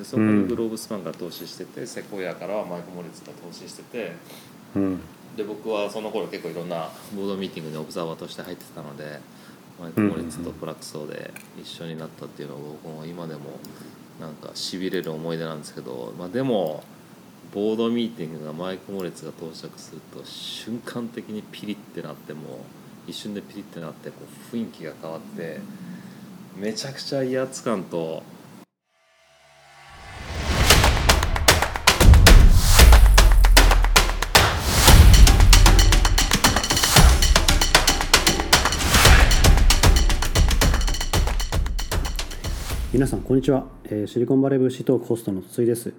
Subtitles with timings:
[0.00, 4.12] でそこにグローブスパンが投資してて、セコイアからはマイク・モリッツが投資してて
[4.74, 5.00] うん。
[5.36, 9.20] で僕はその頃結構いろんなボードミーティングにオブザーバーとして入ってたので
[9.80, 13.40] マイク・モリッツとプラクソで一緒になったっていうのは僕も今でも
[14.20, 16.82] なんかしびれる思い出なんですけど、まあ、でも
[17.54, 24.16] ボードミーティングがマイク・モリッツが到着すると瞬間的にピリってなってもう一瞬でピリってなってこ
[24.52, 25.60] う雰囲気が変わって
[26.56, 28.22] めちゃくちゃ威圧感と
[42.92, 45.94] 皆さんこんにちは、えーシリコンバレー VC トークホストの筒井です。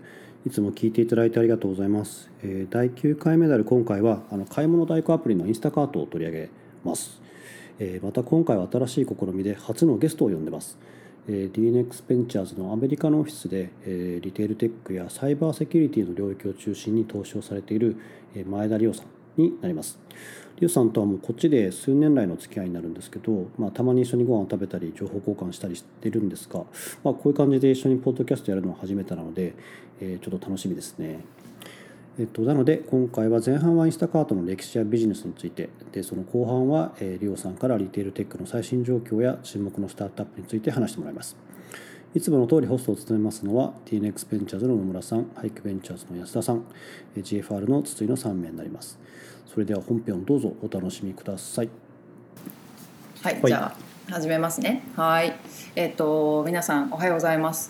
[0.45, 6.50] いつも聞いていただいてありがとうございます、えー第9回目である今回はあの買い物代行アプリのインスタカートを取り上げ
[6.84, 7.22] ます、
[7.80, 10.77] えーまた今回は新しい試みで初のゲストを呼んでます、
[11.30, 17.95] えー DNX ベンチャーズのアメリカのオフィスで、えーリテールテックやサイバーセキュリティの領域を中心に投資をされている、
[18.36, 19.98] え前田理央さんになります。
[20.62, 26.59] リュウさんとはもうこっちで数年来の付き合いになるんですけど、まあ、たまに一緒にご飯を食べたり情報交換したりしてるんですが、
[27.04, 29.56] まあ、こういう感じで一緒にポッドキャストやるのは初めてなので、
[30.00, 31.22] えーちょっと楽しみですね。
[32.20, 41.36] えっと、なので今回は前半はインスタカートの歴史やビジネスについてでその後半は、えー、リオさんからリテールテックの最新状況や注目のスタートアップについて話してもらいます。
[42.14, 46.66] いつもの通りホストを務めますのは TNX ベンチャーズの野村さん、ハイクベンチャーズの安田さん、
[47.16, 49.00] GFR の筒井の3名になります。
[49.53, 51.69] それでは本編をどうぞお楽しみください。
[53.21, 53.75] はい、はいじゃ
[54.09, 54.81] あ始めますね。
[54.95, 55.35] はい。
[55.75, 57.67] えっ、と皆さんおはようございます。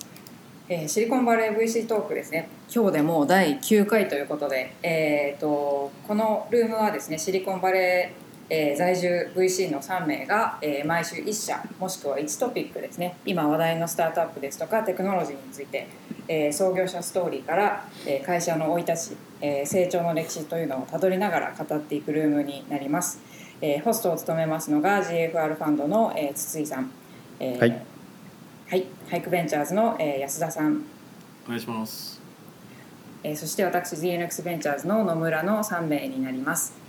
[0.68, 2.48] えーシリコンバレー VC トークですね。
[2.72, 8.21] 今日でもう第9回ということで、えっ、とこのルームはですね、シリコンバレー、
[8.54, 13.16] えー在住 VC の3名が、えー毎週1社もしくは1トピックですね。
[13.24, 15.88] 今話題のスタートアップですとかテクノロジーについて、
[16.28, 23.20] えー創業者ストーリーから、えー会社の生い立ち、えー成長の歴史というのをたどりながら語っていくルームになります。
[23.62, 26.90] えーホストを務めますのが GFR ファンドの、えー筒井さん、
[27.40, 27.70] えーはい
[28.68, 30.84] はい、ハイクベンチャーズの、えー安田さん、
[31.46, 32.20] お願いします。
[33.24, 36.81] えーそして私 DNX ベンチャーズの野村の3名になります。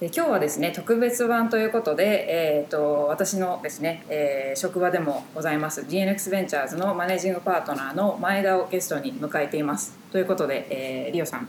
[0.00, 9.96] で今日はですね特別版ということで、えー、と私のですね、えー職場でもございます DNX ベンチャーズのマネージングパートナーの前田をゲストに迎えています。
[10.12, 10.66] ということで、
[11.06, 11.48] えーリオさん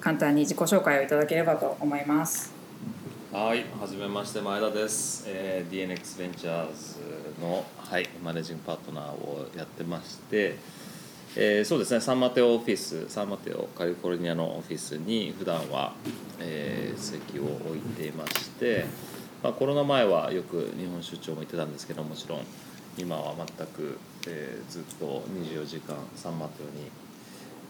[0.00, 2.52] 簡単に自己紹介をいただければと思います。
[3.32, 6.98] はい、はじめまして前田です、えー DNX ベンチャーズ
[7.40, 10.56] の、はい、マネージングパートナーをやってまして、
[11.36, 15.92] えーそうですねサンマテオオフィスサンマテオカリフォルニアのオフィスに普段は、
[16.40, 18.86] えー席を置いていまして、
[19.42, 22.40] まあ、コロナ前はよく日本出張も行ってたんですけどもちろん
[22.96, 26.90] 今は全く、えーずっと24時間サンマテオに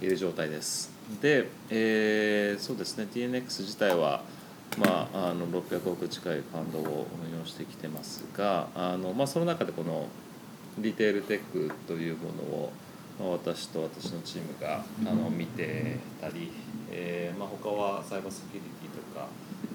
[0.07, 0.93] いる状態です。
[1.23, 4.23] で、えーそうですね DNX 自体は
[4.79, 10.09] まあ、あの600億近いファンドを運用してきてますがあの、まあ、その中でこの
[10.79, 12.73] リテールテックというものを、
[13.19, 16.51] 私と私のチームがあの見てたり、
[16.91, 19.29] えーまあ、他はサイバーセキュリティとか、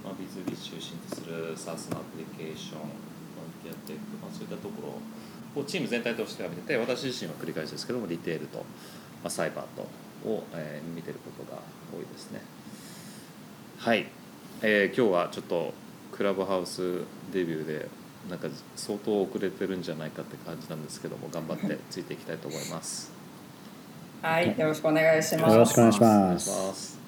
[0.04, 5.00] まあ、B2B 中心とする SaaS のアプリケーションフロンティアテック、まあ、そういったとこ
[5.56, 8.64] ろをチーム全体としては見てて私自身は繰り返しですけどもリテールと、ま
[9.26, 11.60] あ、サイバーとを、えー見てることが
[11.96, 12.42] 多いですね。
[13.78, 14.08] はい、
[14.62, 15.74] えー今日はちょっと
[16.12, 17.88] クラブハウスデビューで
[18.30, 23.19] なんか相当遅れてるんじゃないかって感じなんですけども頑張ってついていきたいと思います。
[24.22, 25.54] はいよろしくお願いします。
[25.54, 27.00] よろしくお願いします。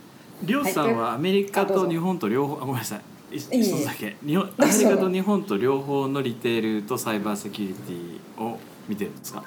[0.43, 2.95] りょうさんはアメリカと日本と両方あごめんなさ
[3.31, 3.35] い。
[3.35, 3.37] い。
[3.37, 4.15] いい一つだけ。
[4.25, 8.57] 日本アメリカと日本と両方のリテールとサイバーセキュリティを
[8.87, 9.43] 見てるんですか？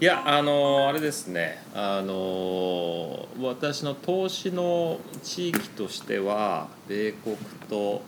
[0.00, 1.62] いやあのあれですね。
[1.74, 7.36] あの私の投資の地域としては米国
[7.68, 8.00] と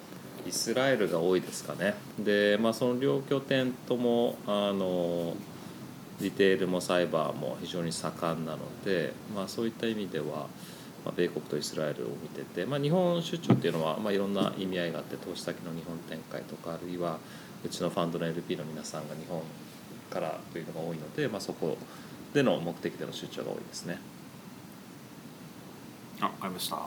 [0.49, 1.97] イスラエルが多いですかね。
[2.19, 5.35] でまあその両拠点ともあの
[6.21, 10.47] リテールもサイバーも非常に盛んなので、まあ、そういった意味では、
[11.05, 17.19] まあ、米国とイスラエルを見てて、まあ、日本出張っていうのは、まあ、いろんな意味合いがあって投資先の日本展開とかあるいは
[17.65, 19.43] うちのファンドの LP の皆さんが日本
[20.11, 21.77] からというのが多いので、まあ、そこ
[22.35, 23.99] での目的での出張が多いですね。
[26.21, 26.79] あわかりました。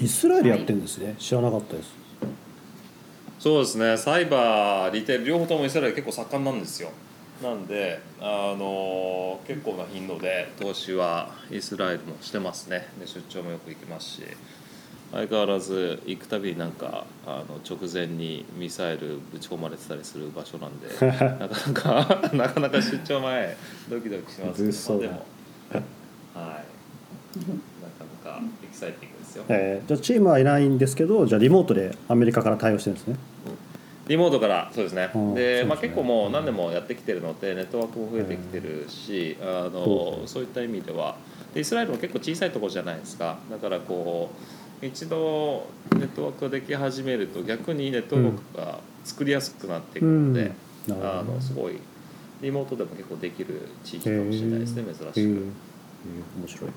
[0.00, 1.14] イスラエルやってるんですね。
[1.18, 2.00] 知らなかったです。
[3.40, 6.90] そうですねサイバーリテール両方ともイスラエル結構盛んなんですよ
[7.42, 12.88] なんであの結構な頻度で投資はイスラエルもしてますね。
[12.98, 14.22] で出張もよく行きますし。
[15.12, 23.56] 相変わらず行くたびになんかあの直前にミサイルぶち込まれてたりする場所なんで なかなか なかなか出張前
[23.88, 25.20] ドキドキしますけど、でもは
[25.74, 25.84] い。
[26.32, 26.62] なか
[28.24, 29.44] なかエキサイティングですよ。
[29.48, 33.16] えーじゃあチームはいないんですけどじゃあリモートでアメリカから対応してるんですね
[34.10, 35.08] リモートからそうですね。
[35.14, 35.34] うん。
[35.34, 41.16] でまあ、結構もう何年もやってきてるのでネットワークも増えてきてるしあのそういった意味では。
[41.54, 43.38] でイスラエルも結構小さいところじゃないですか。
[43.48, 44.30] だからこ
[44.82, 50.46] う一度ネットワークができ始めると逆にネットワークが作りやすくなっていくので、うん。
[50.88, 51.78] なるほどあのすごい
[52.40, 55.18] リモートでも結構できる地域かもしれないですね珍しく、
[56.36, 56.70] 面白い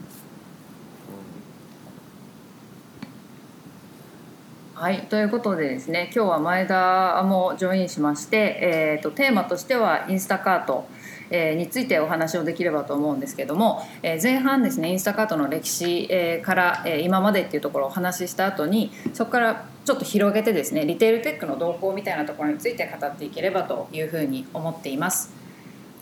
[4.75, 10.87] はい、ということでですね今日は前田もジョインしまして、えー、とテーマとしてはインスタカート、
[11.29, 25.42] えについてお話をできればと思うんですけども、え前半ですねインスタカートの歴史、えから、え今までっていうところをお話しした後にそこからちょっと広げてですねリテールテックの動向みたいなところについて語っていければというふうに思っています。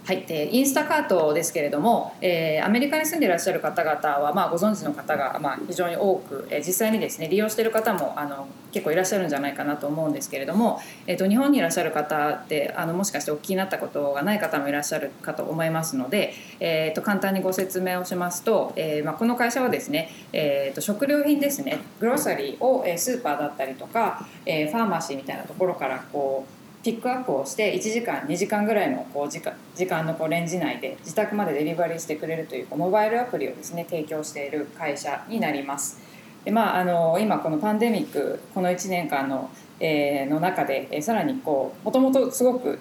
[0.03, 35.99] はい、でインスタカートですけれども、えーアメリカに住んでいらっしゃる方々は、まあ、ご存知の方が、まあ、非常に多く、えー実際にですね利用している方もあの結構いらっしゃるんじゃないかなと思うんですけれども、えー、と日本にいらっしゃる方ってあのもしかしてお聞きになったことがない方もいらっしゃるかと思いますので、えー、と簡単にご説明をしますと、えーまあ、この会社はですね、えー、と食料品ですねグロッサリーを、えースーパーだったりとか、えーファーマシーみたいなところからこうピックアップをして1時間2時間ぐらいのこう時間時間のこうレンジ内で自宅までデリバリーしてくれるというこうモバイルアプリをですね提供している会社になります。
[36.43, 42.79] でまあ、あの今このパンデミックこの1年間の,、えーの中で、えーさらにこうもともとすごく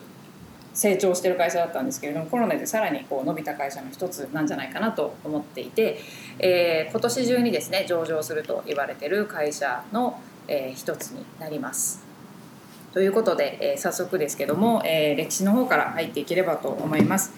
[0.73, 5.99] 成長してる会社だったんですけれどもコロナでさらにこう伸びた会社の一つなんじゃないかなと思っていて、
[6.38, 10.19] えー今年中にですね上場すると言われてる会社の、
[10.49, 12.09] えー一つになります。
[12.92, 17.32] ということで、えー早速ですけども、えー歴史の方から入っていければと思います。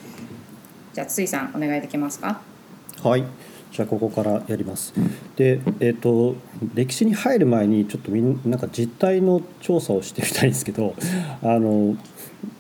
[0.94, 2.40] じゃあ筒井さんお願いできますか？
[3.02, 3.24] はい
[3.72, 4.92] じゃあここからやります
[5.34, 6.36] でえっ、と
[6.74, 10.94] 歴史に入る前にちょっとみんなんか実態の調査をしてみたいんですけど
[11.42, 11.96] あの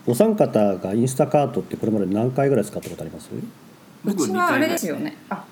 [0.06, 3.28] お三方がインスタカートってこれまで何回ぐらい使ったことあります？
[3.34, 3.38] う
[4.04, 5.16] 僕2ちはあれですよね。
[5.28, 5.44] あ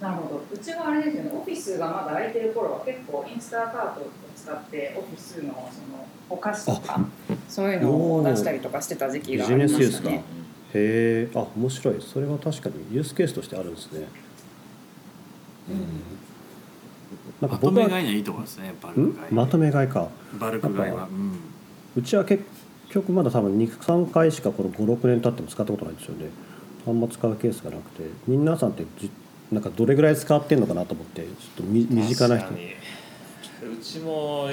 [0.00, 0.42] なるほど。
[0.52, 1.30] うちはあれですよね。
[1.38, 4.10] オフィスがまだ空いてる頃は結構インスタカートを
[4.42, 7.00] 使ってオフィスのそのお菓子とか
[7.48, 10.10] そういうのを出したりとかしてた時期ビがありまジネスユースか。
[10.10, 10.24] へしたね。
[10.74, 11.28] え。
[11.34, 11.96] あ面白い。
[12.00, 14.06] それは確かにユースケースとしてあるんですね。
[17.40, 19.36] なんかまとめ買いにはいいと思いますねバルク買いん？
[19.36, 20.08] まとめ買いか。
[20.40, 21.38] バルク買いは、うん、
[21.96, 22.44] うちは結
[22.90, 26.30] 局まだ多分23回しかこの56年経っても使ったことないんですよね。
[26.86, 28.10] あんま使うケースがなくて。
[28.26, 29.10] 皆さんってじ
[29.52, 32.46] なんかどれぐらい使ってんのかなと思ってちょっとみ身近な人。
[32.46, 32.70] 確かに
[33.62, 34.48] うちも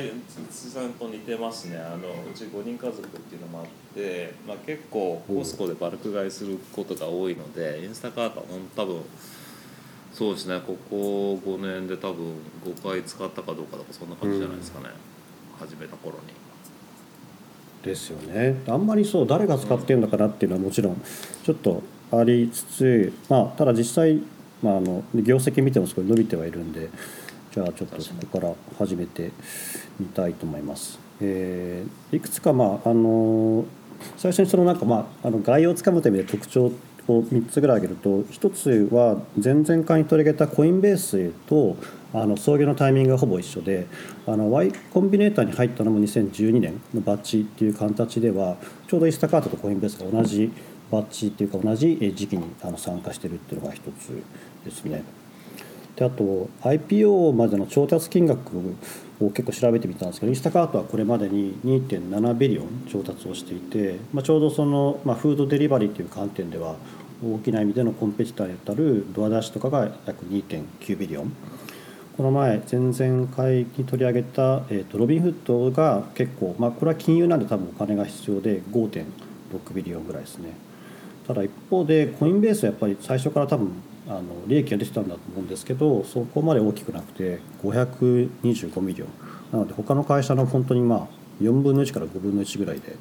[0.51, 1.77] 筒さんと似てますね。
[1.77, 3.65] あのうち5人家族っていうのもあっ
[3.95, 8.45] て、まあ、結構コスコでバルク買いすることが多いのでインスタカートは
[8.75, 9.01] 多分
[10.13, 10.59] そうですね。
[10.65, 12.33] ここ5年で多分
[12.65, 14.89] 5回使ったかどうかとかそんな感じじゃないですかね、
[15.59, 16.33] 始めた頃に。
[17.83, 18.61] ですよね。
[18.67, 21.01] あんまりそう誰が使ってるのかなっていうのはもちろん
[21.43, 24.21] ちょっとありつつまあただ実際、
[24.61, 26.89] まあ、あの業績見てもすごい伸びてはいるんで
[27.51, 29.31] じゃあちょっとそこから始めて
[29.99, 30.99] みたいと思います。
[31.21, 33.65] えーいくつかまああの
[34.17, 36.71] 最初にそのなんかまああの概要をつかむために特徴
[37.07, 41.75] を3つぐらい挙げると1つは前々回に取り上げたコインベースと
[42.13, 43.87] あの創業のタイミングがほぼ一緒で
[44.25, 50.51] あの Y コンビネーターに入ったのも2012年のバッジっていう形ではちょうどインスタカートとコインベースが同じ
[50.91, 54.23] バッジっていうか同じ時期にあの参加してるっていうのが一つ
[54.65, 55.03] ですね。
[55.99, 58.57] であと IPO までの調達金額
[59.19, 66.77] を結構調べてみたんですけどインスタカートはこれまでに2.7 billion 調達をしていて、まあ、ちょうどその、まあ、フードデリバリーという観点では
[67.21, 71.33] 大きな意味での competitor にあたるドアダッシュとかが約2.9 billion。
[72.15, 80.53] この前前々回に取り上げた、えー、とロビンフッドが結構、まあ、これは金融なんで多分お金が必要で5.6 billion ぐらいですね。
[81.27, 83.71] ただ一方でコインベースはやっぱり最初から多分
[84.09, 89.09] あの利益が出てたんだと思うんですけどそこまで大きくなくて525 million。
[89.51, 91.07] なので他の会社の本当にまあ
[91.41, 92.95] 4分の1から5分の1ぐらいで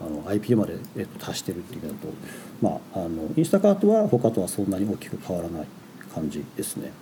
[0.00, 2.12] あの IPO まで、えっと、達してるっていう意味だと、
[2.60, 5.66] まあ、あのインスタカートは他とはそんなに大きく変わらない
[6.12, 6.92] 感じですね。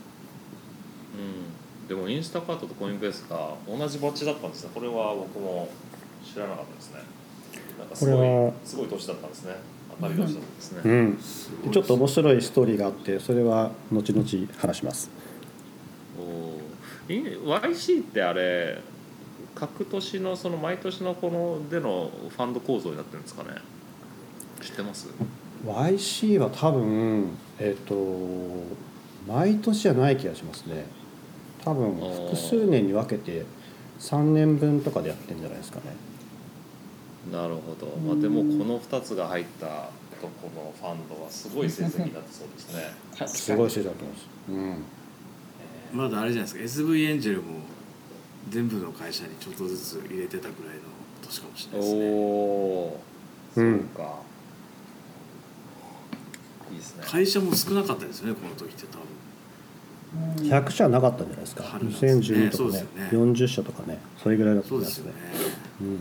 [1.82, 4.70] うん、でもインスタカートとコインベースが同じ batch だったんですね。
[4.74, 5.68] これは僕も
[6.24, 7.00] 知らなかったですね。
[7.78, 9.56] なんかすごいすごい年だったんですね
[10.08, 14.24] りたんですね、うん、ちょっと面白いストーリーがあってそれは後々
[14.58, 15.10] 話します。
[16.18, 17.14] おー。
[17.14, 18.80] い YC ってあれ
[19.54, 23.50] 各年のその毎年のこのでのファンド構造になってるんですかね。
[24.60, 25.08] 知ってます
[25.66, 27.94] ？YC は多分えっ、と
[29.28, 30.86] 毎年じゃない気がしますね。
[31.64, 33.44] 多分複数年に分けて
[34.00, 35.84] 3年分とかでやってるんじゃないですかね
[37.30, 39.90] なるほど、まあ、でもこの2つが入った
[40.22, 42.94] とこのファンドはすごい成績になってそうですね。
[43.18, 44.28] 確すごい成長だと思います。
[45.92, 45.98] うん。
[45.98, 46.82] まだあれじゃないですか。
[46.82, 47.60] SV エンジェルも
[48.48, 50.82] 全部の会社にちょっとずつ入れてたぐらいの
[51.26, 52.00] 年かもしれないですね。
[52.00, 53.78] おおー、うん。
[53.78, 54.18] そうか。
[56.70, 57.04] いいですね。
[57.04, 58.98] 会社も少なかったですよねこの時って多
[60.18, 60.44] 分。
[60.44, 60.52] うん。
[60.52, 61.62] 100社なかったんじゃないですか。
[61.64, 61.68] ね。
[61.88, 62.80] 2012とかね。
[62.80, 62.86] ね。
[63.12, 63.98] 40社とかね。
[64.22, 65.02] それぐらいだったんですね。
[65.02, 65.12] そうですよね。
[65.80, 66.00] うん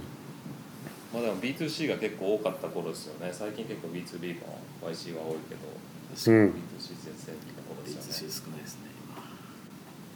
[1.14, 3.32] まあでも B2C が結構多かった頃ですよね。
[3.34, 6.50] 最近結構 B2B の YC は多いけど、うん。
[6.50, 8.32] B2C 全盛期の頃ですよ B2C ね。
[8.46, 8.92] 少ないですね。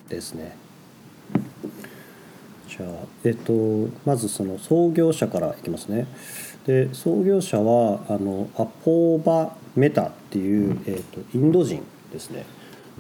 [0.10, 0.56] ですね
[2.68, 2.90] じゃあ
[3.24, 6.08] えっとまずその創業者からいきますね。
[6.66, 12.46] で創業者はあのアポーバ・メタっていう、えっと、インド人ですね。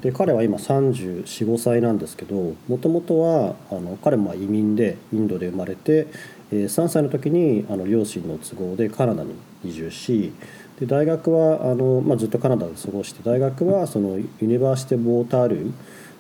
[0.02, 9.34] で彼は今345歳なんですけどもともとはあの彼もまあ移民でインドで生まれて、えー3歳の時にあの両親の都合でカナダに
[9.64, 10.34] 移住し
[10.80, 15.74] で大学はあの、まあ、ずっとカナダで過ごして大学はそのユニバーシティ・ウォータールーっ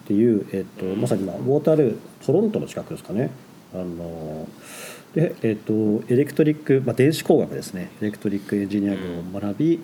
[0.08, 3.32] ていう、えっとまさに、まあ、ウォータールートロントの近くですかね。
[3.74, 4.48] あの
[5.13, 5.74] で、えっと
[6.07, 7.91] electric、まあ、電子工学ですね。
[8.01, 9.79] electric engineering を学び、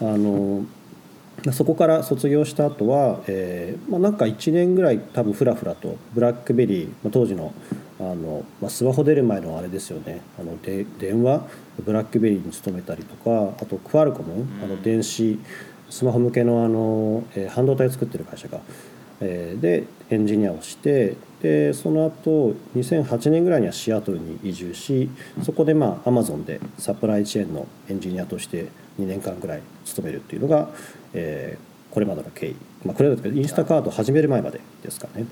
[0.00, 0.64] あの
[1.52, 7.52] そこから卒業した後は、えーまあ、なんか1年ぐらい多分フラフラとブラックベリー、まあ、当時の
[8.10, 10.20] あの、まあ、スマホ出る前のあれですよね。
[10.38, 11.46] あので電話
[11.84, 15.38] ブラックベリーに勤めたりとかあとクアルコム、あの電子
[15.88, 18.60] スマホ向けのあの、えー半導体を作ってる会社が、
[19.20, 25.08] えーでエンジニアをしてでその後2008年ぐらいにはシアトルに移住し
[25.42, 28.68] そこでまあアマゾンでサプライチェーンのエンジニアとして
[29.00, 30.68] 2年間ぐらい勤めるっていうのが、
[31.14, 32.56] えーこれまでの経緯、
[32.86, 35.26] まあ、これだとインスタカード始める前までですかね。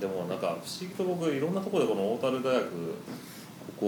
[0.00, 2.70] でもなんか不思議と僕いろんなところでこの大樽大学こ
[3.80, 3.86] こ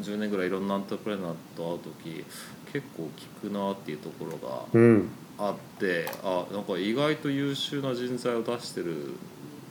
[0.00, 2.24] 10年ぐらいいろんなアントレプレナーと会う時
[2.72, 5.08] 結構聞くなっていうところがうん。
[5.38, 9.14] あってあなんか意外と優秀な人材を出してる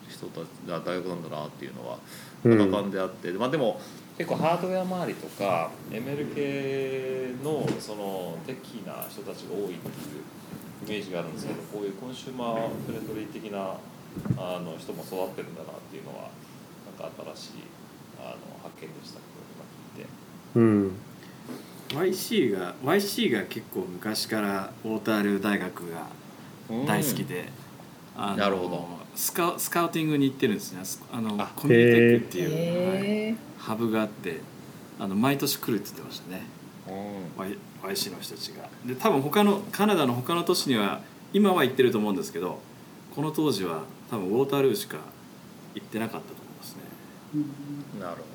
[0.09, 1.97] 人たちあ大学なんだなっていうのは
[2.43, 2.57] うん。
[2.57, 3.79] 肌感であって、まあでも
[4.17, 9.77] 結構ハードウェア周りとか ML 系のそのテキな人たちが多いっていう
[10.85, 13.75] イメージがあるんですけどこういうコンシューマーフレンドリー的な
[14.37, 16.29] あの人も育ってるんだなっていうのは
[16.99, 17.51] なんか新しい
[18.19, 19.65] あの発見でしたけど今
[19.95, 20.09] 聞いて。
[20.55, 20.91] うん。
[21.89, 26.07] YC が YC が結構昔からウォータールー大学が
[26.87, 27.49] 大好きで、
[28.15, 28.87] あのなるほど。
[29.13, 30.85] スカスカウティングに行ってるんですね。
[30.85, 31.51] スあのあ。
[31.55, 33.37] コミュニテックっていう、はい。
[33.57, 34.39] ハブがあって
[34.99, 36.43] あの毎年来るって言ってましたね。
[36.87, 37.41] うん。
[37.41, 38.69] Y- YC の人たちが。
[38.85, 41.01] で多分他のカナダの他の都市には
[41.33, 42.59] 今は行ってると思うんですけど
[43.15, 44.97] この当時は多分ウォータールーしか
[45.73, 46.81] 行ってなかったと思いますね。
[47.99, 48.31] なるほ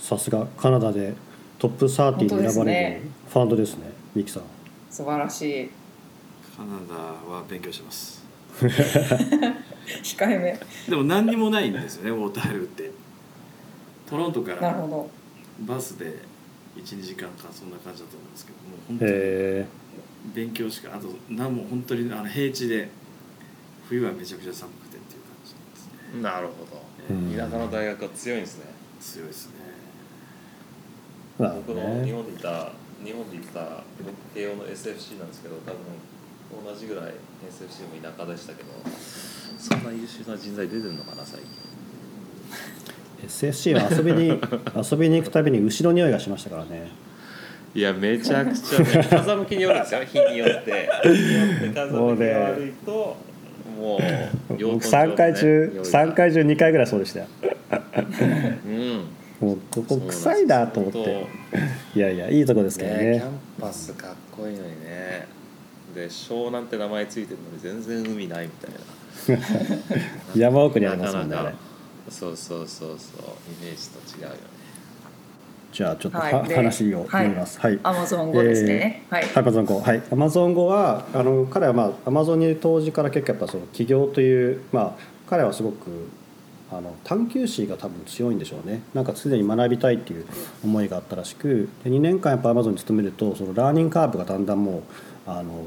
[0.00, 1.14] さすがカナダで
[1.58, 4.42] トップ30に選ばれるファンドですねミキさん。
[4.90, 5.70] 素晴らしい。
[6.56, 8.24] カナダは勉強してます。
[10.02, 10.58] 控えめ。
[10.88, 12.90] でも何にもないんですよねウォータールーって。
[14.10, 15.10] トロントからなるほど。
[15.60, 16.16] バスで
[16.76, 19.66] 12時間かそんな感じだと思うんですけどもう本当にへ
[20.34, 22.88] 勉強しかあと何も本当にあの平地で
[23.88, 25.92] 冬はめちゃくちゃ寒くてっていう感じですね。
[26.14, 26.66] どなるほ
[27.10, 27.32] うん。
[27.32, 28.64] ど田舎の大学は強いんですね。
[29.00, 29.52] 強いですね。
[31.38, 31.74] 僕。
[31.74, 32.72] の日本でいた
[33.04, 33.84] 日本でいた
[34.34, 37.14] 慶応の SFC なんですけど多分同じぐらい
[37.48, 38.70] SFC も田舎でしたけど
[39.58, 41.48] そんな優秀な人材出てるのかな最近。
[43.26, 44.28] SSC は遊びに
[44.90, 46.90] 遊びに行くたびに牛の匂いがしましたからね。
[47.74, 50.04] いやめちゃくちゃ、ね、風向きによるんですよ。
[50.04, 51.68] 日によって日によって。
[51.74, 53.16] 風向きが悪いと
[53.78, 54.00] もう
[54.60, 55.84] 養僕豚場のね3回中匂いが。
[55.84, 57.26] 3回中2回ぐらいそうでしたよ。
[58.66, 59.04] うん。
[59.40, 61.26] もうここ臭いなと思って。
[61.94, 63.04] いやいやいいとこですけどね。
[63.04, 65.26] ねキャンパスかっこいいのにね。
[65.94, 68.78] で湘南って名前ついてるのに全然海ないみたいな。
[70.36, 71.36] 山奥にありますもんね
[72.08, 73.26] そうそうそうそう。
[73.62, 74.57] イメージと違うよね
[75.78, 77.60] じゃあちょっとは、はいで話を読みます。
[77.60, 77.78] はい。
[77.84, 79.24] アマゾン語ですね、はい。
[79.32, 79.80] アマゾン語。
[79.80, 80.02] はい。
[80.10, 86.08] アマゾン語はあの彼はまあアマゾンに当時から結構やっぱその起業というまあ彼はすごく
[86.72, 88.82] あの探求心が多分強いんでしょうね。
[88.92, 90.26] なんか常に学びたいっていう
[90.64, 94.82] 思いがあったらしくで2年間やっぱアマゾンに勤めるとそのラーニングカーブがだんだんもう
[95.28, 95.62] あの、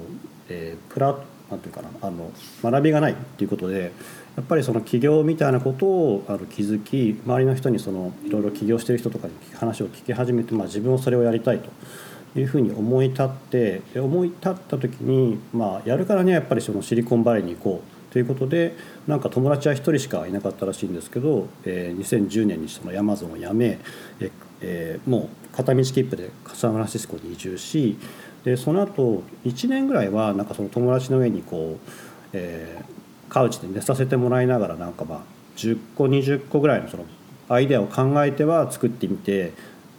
[0.50, 1.16] えープラな
[1.56, 2.32] んていうかなあの
[2.64, 3.92] 学びがないっていうことで
[4.36, 18.76] やっぱりその起業みたいなことをあの気づき周りの人にそのいろいろ起業してる人とかに話を聞き始めて、まあ、自分はそれをやりたいというふうに思い立ってで思い立った時に、まあ、やるからにはやっぱりそのシリコンバレーに行こうということで
[19.08, 23.80] なんか友達は1人しかいなかったらしいんですけど、えー、2010年にそのヤマゾンを辞め
[24.20, 24.32] え、
[24.62, 27.98] えー、もう片道切符でサンフランシスコに移住し
[28.44, 31.90] でその後1年ぐらいはなんかその友達の上にこう、
[32.34, 35.20] えー、カウチで寝させてもらいながらなんかまあ
[35.58, 37.06] 10個20個ぐらいのその
[37.50, 39.54] アイデアを考えては作ってみて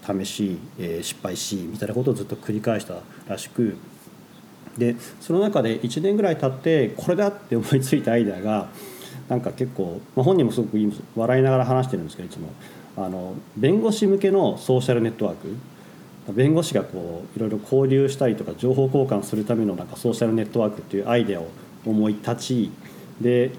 [0.04, 2.94] 試し、えー、失敗しみたいなことをずっと繰り返した
[3.28, 3.76] らしく
[4.76, 8.68] でその中で1年ぐらい経ってこれだって思いついたアイデアが
[9.28, 10.78] なんか結構、まあ、本人もすごく
[11.14, 12.48] 笑いながら話してるんですけどいつも。
[12.94, 15.56] あの弁護士向けのソーシャルネットワーク。
[16.28, 21.48] 弁護士がこういろいろ交流したりとか情報交換するためのなんかソーシャルネットワークっていうアイデアを
[21.84, 22.70] 思い立ち
[23.20, 23.50] で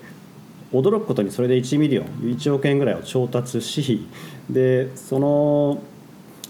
[0.71, 4.07] 驚くことにそれで1 million 1億円ぐらいを調達し
[4.49, 5.81] でその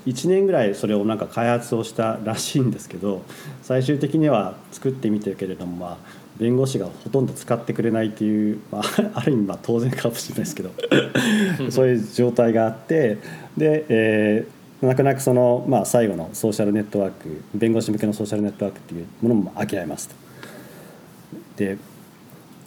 [0.06, 3.24] 1年ぐらいそれをなんか開発をしたらしいんですけど
[3.62, 5.98] 最終的には作ってみてるけれどもまあ
[6.38, 8.84] 弁護士がほとんど使ってくれないっていう、まあ、
[9.16, 10.72] ある意味まあ当然かもしれないですけど
[11.70, 13.18] そういう状態があって
[13.58, 20.16] で、えー泣く泣くその、まあ、最後のソーシャルネットワーク弁護士向けのソーシャルネットワークっていうものも諦めますと。
[21.58, 21.78] で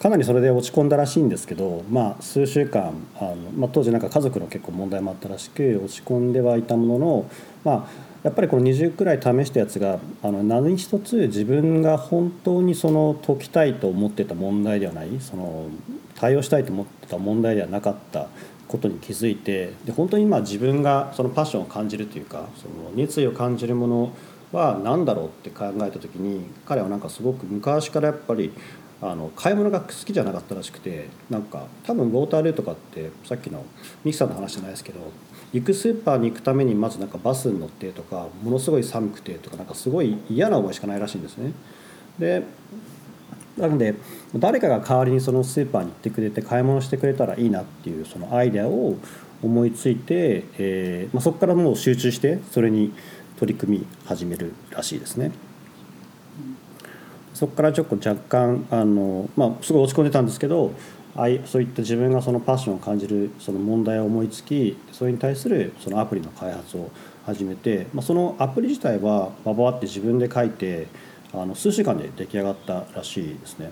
[0.00, 7.30] かなりそれで落ち込んだらしいんですけど、まあ、数週間あの、まあ、当時なんか家族の結構問題もあったらしく落ち込んではいたものの、
[7.64, 7.88] まあ、
[8.22, 15.68] やっぱりこの20くらい試したやつがあの何一つ自分が本当にその解きたいと思ってた問題ではないその
[16.14, 18.26] 対応したいと思ってた問題ではなかった
[18.68, 24.12] ことに気づいてで本当に今自分がそのパッションを感じるというかその熱意を感じるもの
[24.52, 28.52] は何だろうって考えた時に彼はなんかすごく昔からやっぱり
[29.02, 33.64] あの買い物が好きじゃなかったらしくてなんか多分ウォータールーとかってさっきの
[34.04, 35.00] ミキさんの話じゃないですけど
[35.52, 41.52] 行くスーパーに行くためにまずなんかバスに乗ってとかものすごい寒くてとかなんかすごい嫌な思いしかないらしいんですね。
[42.18, 42.42] で
[43.56, 43.94] なので
[44.34, 48.96] 誰かが代わりにそのスーパーに行ってくれて買い物してくれたらいいなっていうそのアイデアを
[49.42, 52.92] 思いついて、えーまあ、そこからもう集中してそれに
[53.38, 55.32] 取り組み始めるらしいですね。
[57.34, 60.72] そこからちょっと若干あの、まあ、すごい落ち込んでたんですけど
[61.14, 66.90] あいそういった自分がそのパッションを感じるその問題を思いつきそれに対するそのアプリの開発を
[67.26, 70.86] 始めて、まあ、そのアプリ自体はババって自分で書いて
[71.34, 73.70] あの数週間で出来上がったらしいですね。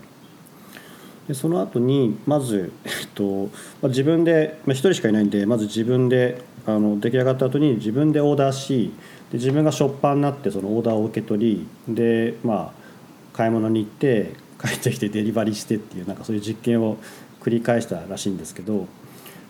[1.27, 3.45] でその後にまず、えっと
[3.81, 8.93] まあ、自分で、まあ、1人しかいないんでまず自分であの出来上がった後に自分でオーダーし
[9.31, 12.85] で自分がショッパーになってそのオーダーを受け取りでまあ
[13.33, 16.97] 買い物に行って帰ってきてデリバリーしてっていうなんかそういう実験を
[17.41, 18.87] 繰り返したらしいんですけど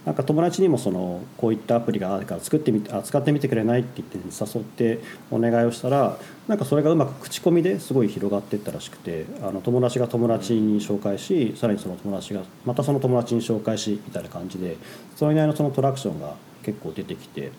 [0.06, 5.00] なんか友達にもそのこういったアプリがあるから作ってみてあ使ってみてくれないって言って誘って
[5.32, 14.78] お願いをしたらなんかそれがうまく口コミですごい広がっていったらしくてあの友達が友達に紹介しさらにその友達がまたその友達に紹介しみたいな感じで
[15.15, 17.52] それなりのそのトラクションが結構出てきてっ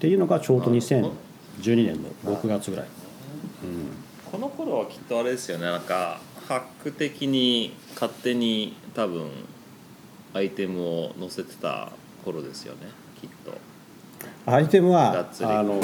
[0.00, 1.12] ていうのがちょうど2012
[1.86, 2.86] 年の6月ぐらい。
[3.64, 3.88] うん。
[4.30, 5.64] この頃はきっとあれですよね。
[5.64, 9.28] なんかハック的に勝手に多分
[10.34, 11.90] アイテムを載せてた
[12.24, 12.88] 頃ですよね
[13.20, 13.56] きっと。
[14.46, 15.80] アイテムはあの、うん、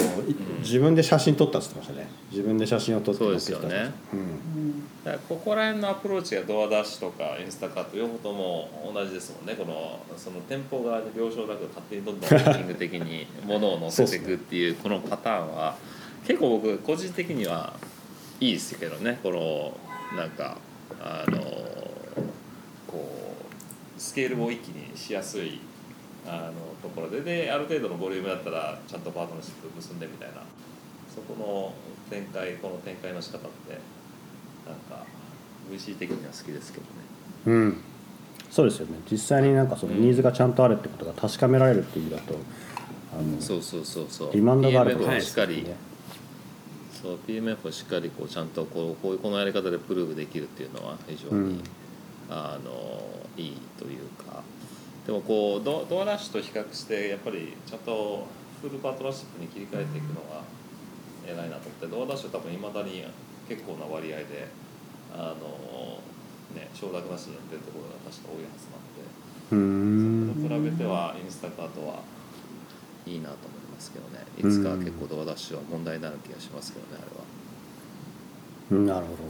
[0.59, 2.09] 自分で写真撮ったって言ってましたね。
[2.31, 9.53] 自分で写真を撮ってそうですよね、うん、だからここら辺のアプローチがドアダッシュとかインスタカート両方とも同じですもんね。
[9.53, 15.77] このその店舗側で了承なく勝手にどんどんランキング的にものを載せていくっていうこのパターンは
[16.27, 17.73] 結構僕個人的には
[18.39, 19.19] いいですけどね。
[19.23, 20.57] このなんか
[20.99, 21.39] あの
[22.87, 23.24] こう
[24.05, 25.59] スケールを一気にしやすい
[26.27, 26.53] あの
[26.87, 27.21] ところで。
[27.21, 30.43] である程度のボリュームだったらちゃんとパートナーシップ結んでみたいな。
[31.13, 31.73] そこの
[32.09, 33.79] 展開この展開の仕方って
[34.67, 35.05] なんか
[35.71, 36.89] VC 的には好きですけどね。
[37.45, 37.77] うん。
[38.51, 38.99] そうですよね。
[39.09, 42.35] 実際になんかそのニーズがちゃんとあるってことが確かめられるっていう意味だと、
[43.17, 44.33] あのそうそうそうそう。
[44.33, 45.65] リマンドがあるとしっかり、
[47.01, 51.63] そう PMF をしっかりこうちゃんとこうこういうこのやり方でプルーブできるっていうのは非常に、うん、
[52.29, 52.71] あの
[53.37, 54.43] いいというか。
[55.05, 58.25] でもこうドドアラッシュと比較してやっぱりちゃんと
[58.61, 60.41] フルパートナーシップに切り替えていくのが
[61.27, 63.03] 偉いなと思ってドアラッシュ多分いまだに
[63.47, 64.47] 結構な割合で
[65.13, 66.01] あの、
[66.57, 69.05] ね、承諾なしにやってるところが確か多いはずなんで。
[69.45, 72.01] それと比べてはインスタカートは
[73.05, 74.25] いいなと思いますけどね。
[74.39, 77.03] いつか結構ドアダッシュは問題になる気がしますけどね
[78.71, 78.95] あれは。
[78.95, 79.21] なるほど、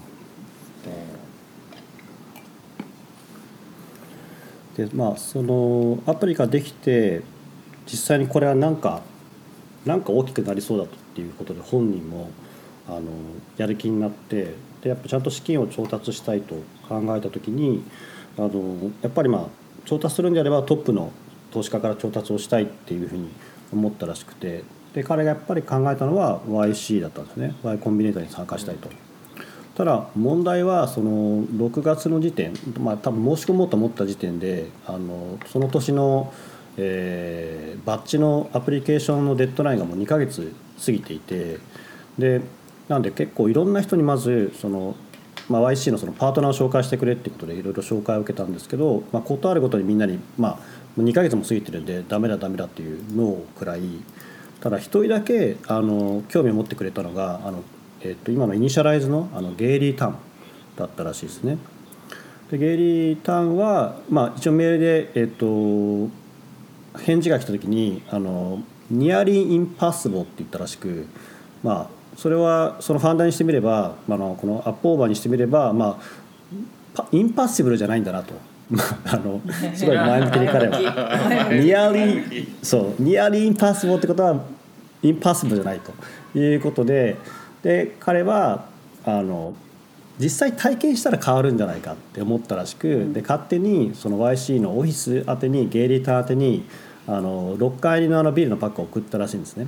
[4.75, 7.21] でまあそのアプリができて
[7.85, 9.01] 実際にこれは何か
[9.85, 12.29] なんか大きくなりそうだとっていうことで本人も
[12.87, 13.01] あの
[13.57, 16.55] やる気になってでやっぱちゃんと資金を調達したいと
[16.87, 17.83] 考えた時に
[18.37, 19.47] あのやっぱりまあ
[19.85, 21.11] 調達するんであればトップの
[21.51, 23.29] 投資家から調達をしたいっていうふうに
[23.71, 28.89] 思ったらしくてで彼がやっぱり考えたのは YC だったんですね Y コンビネーターに参加したいと。
[29.75, 36.33] ただ問題はその6月の時点まあ多分申し込もうと思った時点であのその年の、
[36.77, 41.59] えーバッジのアプリケーションのデッドラインがもう2ヶ月過ぎていて
[42.17, 42.41] で
[42.89, 44.95] なんで結構いろんな人にまずその、
[45.49, 50.59] まあ、YC のそのパートナーを紹介してくれっていうことでいろいろ紹介を受けたんですけど、まあ、ことあるごとにみんなに、ま
[50.97, 53.81] あ、2ヶ月も過ぎてるんでダメだダメだっていうのをくらい
[54.61, 57.63] ただ一人だけあの興味を持ってくれたのがあの、
[58.05, 60.17] えっと今のイニシャライズのあのゲイリー・タン
[60.77, 61.57] だったらしいですね。
[62.51, 66.09] でゲイリー・タンは、まあ、一応メールで、えっと
[67.01, 71.07] 返事が来た時にあの「ニアリー・インパッシブル」って言ったらしく
[71.63, 76.03] まあそれはそのファンダーにしてみれば、まあ、あのこのアップオーバーにしてみれば、まあ、
[76.93, 78.33] パインパッシブルじゃないんだなと。
[78.69, 79.41] まあ、あの
[79.75, 80.79] すごい前向きに彼は
[81.53, 84.43] 「ニアリー」そう「ニアリー・インパッシブル」ってことは
[85.03, 85.79] 「インパッシブル」じゃない
[86.33, 87.15] ということで
[87.65, 88.67] で彼は
[89.05, 89.55] あの
[90.19, 96.63] 実際体験したら変わるんじゃないかって思ったらしくで勝手にその YC のオフィス宛てにゲイリーター宛てに
[97.07, 99.67] あの6回入りのあのビールのパックを送ったらしいんですね。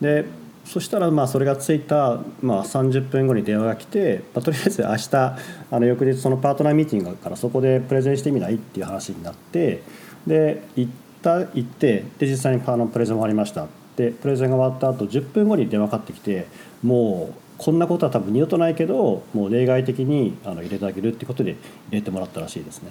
[0.00, 0.24] で
[0.64, 9.82] そしたらまあそれがついたまあ30分後に電話が来て、まあ、とりあえず明日あの翌日そのパートナーミーティングからそこでプレゼンしてみないっていう話になって
[10.26, 16.46] で行った行ってで実際にあのプレゼン終わりましたでプレゼンが終わった後10分後に電話かかってきて
[16.82, 21.58] もうこんなことは多分二度とないけどもう例外的にあの入れてあげるってことで入
[21.98, 22.90] れてもらったらしいですね。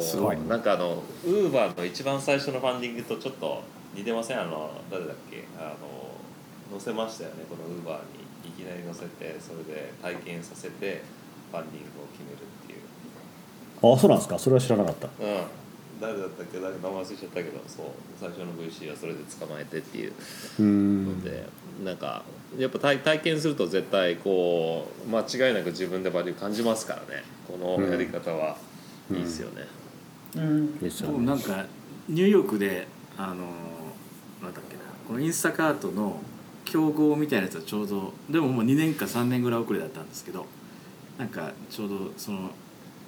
[0.00, 0.38] すごい。
[0.48, 3.62] なんかあのウーバーの一番最初のファンディングとちょっと
[3.96, 4.40] 似てません？
[4.40, 5.44] あの誰だっけ？
[5.58, 5.74] あ
[6.72, 7.44] の載せましたよね。
[7.50, 7.94] このウーバー
[8.44, 11.02] にいきなり載せてそれで体験させて
[11.50, 12.78] ファンディングを決めるっていう。
[13.94, 14.38] あそうなんですか？
[14.38, 15.08] それは知らなかった。
[15.08, 15.61] うん
[16.02, 17.86] 誰だったっけ誰か名前忘れちゃったけどそう
[18.20, 20.12] 最初の VC はそれで捕まえてっていう
[20.58, 21.04] うーん。
[21.06, 21.46] ので、
[21.84, 22.24] なんか
[22.58, 27.22] やっぱ体体験すると絶対こう間違いなく自分でバリュー感じますからね。
[27.46, 28.56] このやり方は。
[29.10, 29.66] いいですよね、
[30.36, 30.78] うん。
[30.78, 31.12] ですよね。
[31.14, 31.66] 僕なんか
[32.08, 32.86] ニューヨークで
[33.16, 33.34] あの
[34.42, 36.20] なんだっけなこのインスタカートの
[36.64, 40.46] 競合みたいなやつはちょうどでももう2年か3年ぐらい遅れだったんですけど
[41.18, 42.50] なんかちょうどその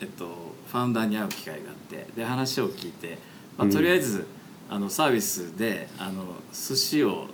[0.04, 0.26] えっと
[0.70, 3.18] ファウンダーに会う機会があってで話を聞いて、
[3.56, 4.26] まあ、とりあえず、
[4.68, 7.26] あのサービスであの寿司を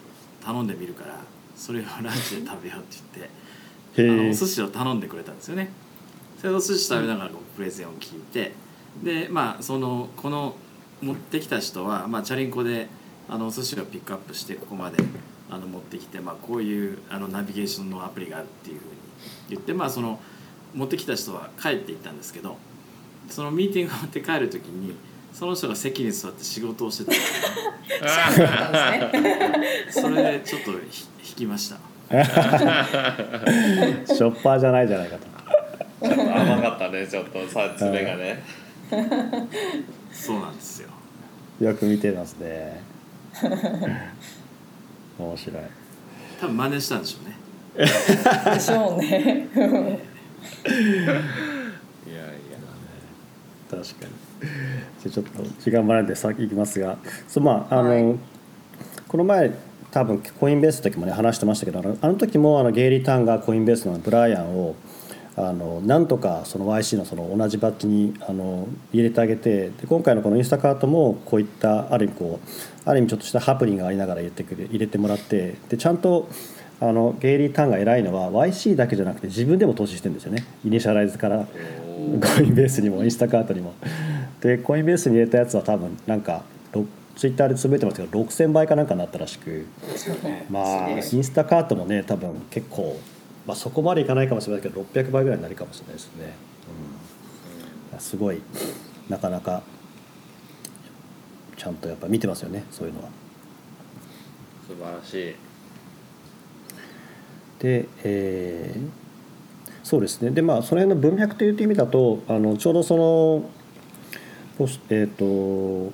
[0.44, 1.18] 頼んでみるから
[1.56, 3.30] それをランチで食べようって
[3.96, 5.70] 言ってあのお寿司を頼んでくれたんですよね。
[6.38, 8.52] それでお寿司食べながらこうプレゼンを聞いて
[9.02, 10.54] でまあそのこの
[11.02, 12.88] 持ってきた人は、まあ、チャリンコで
[13.28, 15.02] あのお寿司をピックアップしてここまで
[15.50, 18.90] あの持ってきて、まあ、こういうあのナビゲーションのアプリがあるっていうふうに
[19.50, 20.20] 言って、まあ、その
[20.74, 22.56] 持ってきた人は帰っていったんですけど
[23.28, 24.94] そのミーティングが終わって帰る時に
[25.32, 27.12] その人が席に座って仕事をしてた。
[29.90, 31.76] それでちょっとひ引きました。
[32.10, 36.08] ショッパーじゃないじゃないかと。
[36.08, 38.42] ちょっと甘かったねちょっとさ爪がね。
[40.12, 40.88] そうなんですよ。
[41.60, 42.82] よく見てますね。
[45.18, 45.62] 面白い。
[46.40, 47.36] 多分真似したんでしょうね。
[48.54, 50.09] でしょうね
[50.66, 51.20] いやいや。
[53.70, 54.12] 確かに。
[55.02, 56.98] じゃあちょっと時間もないんで先行きますが、
[57.28, 58.18] そうまああの、はい。
[59.08, 59.52] この前
[59.90, 64.74] 多分コインベースの時もね話してましたけど、あのあの時もあのゲイリー・ターンがコインベースのブライアンを
[65.36, 76.28] あのなんとかその YC のその同じバッジにあの入れてあげてで今回のこのインスタカートもこういったある意味こうある意味ちょっとしたハプニングがありながら入れてくれ入れてもらってでちゃんと
[76.80, 80.46] あのゲイリー・ターンが偉いのは YC だけじゃなくて自分でも投資してるんですよね。
[80.64, 83.74] イニシャライズからおコインベースにもインスタカートにも。
[84.40, 89.66] でコインベースに入れたやつは多分なんかろツイッターでつぶやいてますけど6000倍かなんかになったらしく。
[90.48, 92.98] まあインスタカートもね多分結構、
[93.46, 96.34] まあ、そこまでいかないかもしれないけど600倍ぐらいになるかもしれないですね、
[97.92, 98.40] うん、すごい
[99.10, 99.62] なかなか
[101.58, 103.08] ちゃんとやっぱ見てますよねそういうのは。
[104.66, 105.49] 素晴らしい
[107.60, 109.10] で、えー
[109.90, 110.30] そうですね。
[110.30, 113.50] でまあその辺の文脈という意味だとあのちょうどその
[114.90, 115.92] えっ、と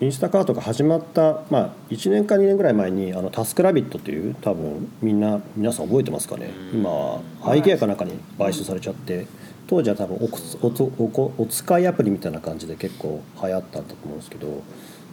[0.00, 6.50] インスタカートが始まった、まあ、1年か2年ぐらい前にあのタスクラビットという多分みんな皆さん覚えてますかね。
[6.72, 9.26] 今はアイデアかなんかに買収されちゃって
[9.66, 14.54] 当当時は多分おおつおこお使いアプリみたいな感じで結構流行ったんだと思うんですけど、ま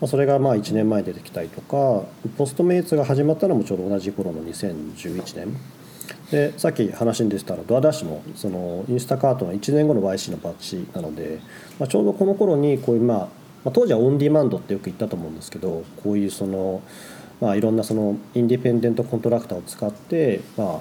[0.01, 2.05] あ、それがまあ1年前に出てきたりとか
[2.37, 5.57] ポストメイツが始まったのもちょうど同じ頃の2011年
[6.31, 11.39] でさっき話に出てたのドアダッシュもそのインスタカートの1年後の YC のバッチなので、
[11.77, 13.27] まあ、ちょうどこの頃にこういうまあ、ま
[13.65, 16.81] あ、当時はオンディマンドってよく言ったと思うんですけどこういうその、
[17.41, 20.79] まあ、いろんなそのインディペンデントコントラクターを使って、まあ、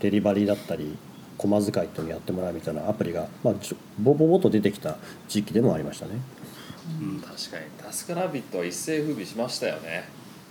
[0.00, 0.96] デリバリーだったり
[1.38, 3.54] 駒使いっていうのをやってもらうみたいなアプリが、まあ、
[4.00, 4.96] ボボボと出てきた
[5.28, 6.20] 時期でもありましたね。
[7.22, 7.64] 確かに。
[7.80, 10.08] タスクラビットは一世風靡しましたよね。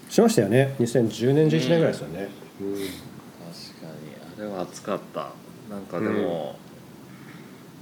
[0.09, 0.75] しましたよね。
[0.79, 2.29] 2010年11年ぐらいですよね、
[2.61, 2.73] うん。
[2.75, 3.16] 確かにあ
[4.41, 5.31] れは熱かった。
[5.69, 6.57] なんかでも、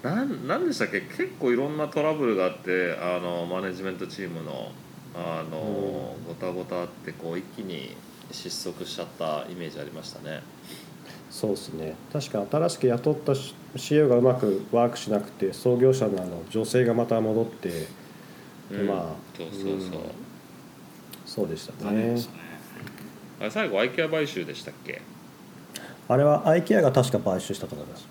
[0.03, 1.01] なんなんでしたっけ？
[1.01, 4.71] 結構いろんなトラブルがあってあのマネジメントチームの
[5.15, 7.95] あの、ごたごたあってこう一気に
[8.31, 10.41] 失速しちゃったイメージありましたね。
[11.31, 11.95] そうですね。
[12.13, 13.33] 確か新しく雇った
[13.77, 17.87] CEO がうまくワークしなくて創業者のあの女性がまた戻ってで
[18.71, 18.87] うん。
[18.87, 19.79] まあそうそうそう、うん。
[21.25, 22.15] そうでしたね。
[23.39, 25.01] あれ最後アイケア買収でしたっけ？
[26.07, 28.07] あれはアイケアが確か買収したと思います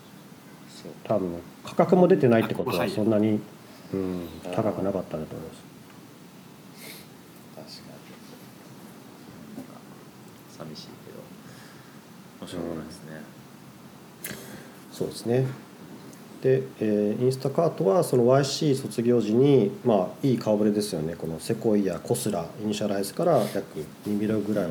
[1.05, 3.41] 多分価格も出てないってことはそんなに、
[3.93, 5.63] うん、高くなかったんだと思います。
[7.57, 7.95] 確か
[10.69, 10.75] に。
[10.75, 11.21] 寂しいけど。
[12.41, 13.11] 面白くないですね、
[14.93, 15.47] そうですね。
[16.43, 21.17] で、えーインスタカートはその YC 卒業時にまあいい顔ぶれですよね。
[21.17, 24.69] このセコイアコスライニシャライズから約2ミリぐらいを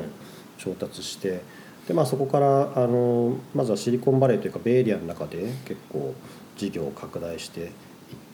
[0.58, 1.42] 調達して
[1.86, 6.14] で、まあ、そこからあのまずはシリコンバレーというかベイエリアの中で結構
[6.56, 7.70] 事業を拡大していっ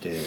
[0.00, 0.20] て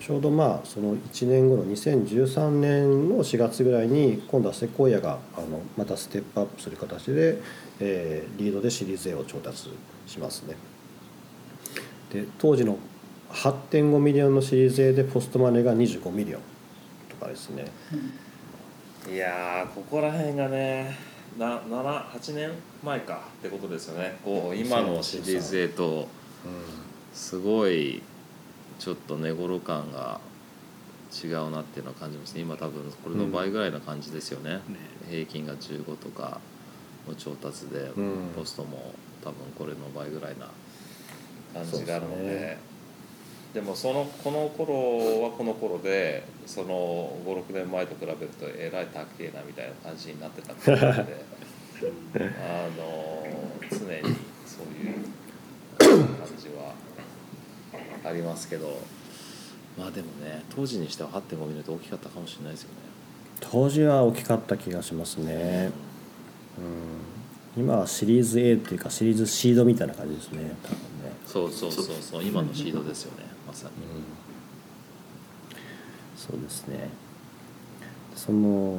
[0.00, 7.40] ちょうどまあその1年後の2013年の4月ぐらいに今度はセコイアがあのまたステップアップする形で、
[7.80, 9.70] えーリードでシリーズ A を調達
[10.06, 10.56] しますね。
[12.12, 12.78] で当時の
[13.30, 16.40] 8.5 million のシリーズ A で post-money が25 million
[17.08, 17.66] とかですね
[19.10, 20.96] いやここら辺がね
[21.38, 22.50] 78年
[22.82, 24.18] 前かってことですよね。
[24.24, 26.08] こう今のシリーズ A と
[27.12, 28.02] すごい
[28.78, 30.20] ちょっと値頃感が
[31.24, 32.40] 違うなっていうのは感じますね。
[32.40, 34.60] 今多分これの倍ぐらいな感じですよね、ね。
[35.10, 36.40] 平均が15とか
[37.08, 38.32] の調達で、うん。
[38.36, 40.48] ポストも多分これの倍ぐらいな
[41.52, 42.56] 感じがあるので
[43.54, 51.26] でもそのこの頃はこの頃でその56年前と比べるとえらい高えなみたいな感じになってたっていうので
[52.40, 53.26] あの
[53.68, 56.74] 常にそういう感じは
[58.04, 58.80] ありますけど
[59.76, 62.74] まあでもね当時にしては8.5ミリって大きかったかもしれないですよね。
[63.40, 65.70] 当時は大きかった気がしますね、
[67.56, 70.56] うん、今はシリーズ A っていうかシリーズシードみたいな感じですね。
[70.62, 71.12] 多分ね。
[71.26, 73.72] そうそうそうそう今のシードですよねまさに。
[76.26, 76.90] そうですね。
[78.14, 78.78] その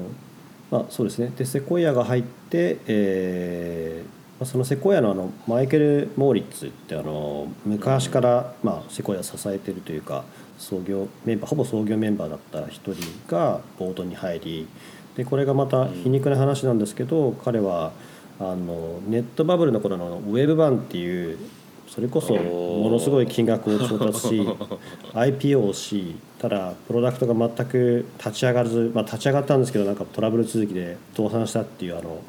[0.70, 1.32] まあそうですね。
[1.38, 10.26] でセコイアが入って、えーまあ、そのセコイアのあのマイケル・モーリッツってあの昔から、まあ、セコイアを支えてるというか
[10.58, 12.96] 創業メンバーほぼ創業メンバーだった一人
[13.28, 14.68] がボードに入り
[15.16, 17.92] でこれがまた皮肉な話なんですけど、彼は
[18.40, 21.40] あのネットバブルの頃のウェブ版っていう
[21.88, 24.41] それこそものすごい金額を調達し
[25.13, 32.21] IPO をしただプロダクトが全く立ち上がらず、まあ、立ち上がったんですけどなんかトラブル続きで倒産したっていうあの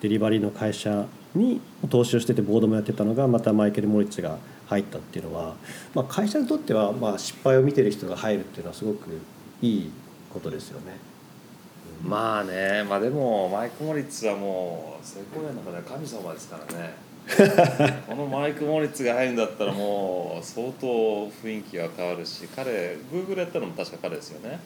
[0.00, 5.54] デリバリーの会社に投資をしててボードもやってたのがまたマイケル・モリッツが入ったっていうのは、
[5.94, 9.18] まあ、会社にとってはまあ失敗を見てる人が入るっていうのはすごく
[9.62, 9.90] いい
[10.32, 10.96] ことですよね。
[12.02, 16.94] まあねまあでもマイク・モリッツはもうセコイアの中では神様ですからね
[18.06, 20.86] このマイク・モリッツが入るんだったらもう相当
[21.28, 24.60] 雰囲気が変わるし彼グーグルやったのも確か彼ですよね。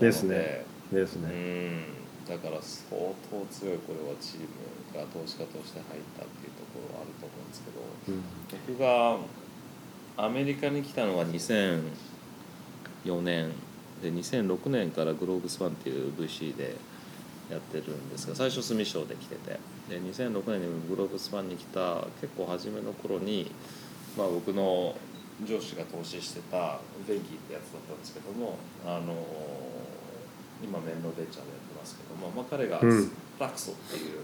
[0.00, 0.64] ですね。
[0.92, 1.28] でですね。
[1.30, 1.84] うん。
[2.28, 2.96] だから相
[3.30, 8.22] 当強いこれはチームが投資家として入ったっていうところはあると思うんですけどうん。
[8.76, 9.18] 僕が
[10.16, 13.50] アメリカに来たのは2004年
[14.02, 16.76] で2006年からグローブスワンっていう VC で
[17.50, 23.50] やってるんですが最初住賞で来ててで2006年にグローブスワンに来た結構初めの頃に、
[24.16, 24.96] まあ、僕の
[25.44, 29.14] 上司が投資してたベンキーってやつだったんですけどもあの
[30.62, 33.10] 今メンロベンチャーでやってますけども、まあ、彼がうん。
[33.38, 34.20] ラクソっていう、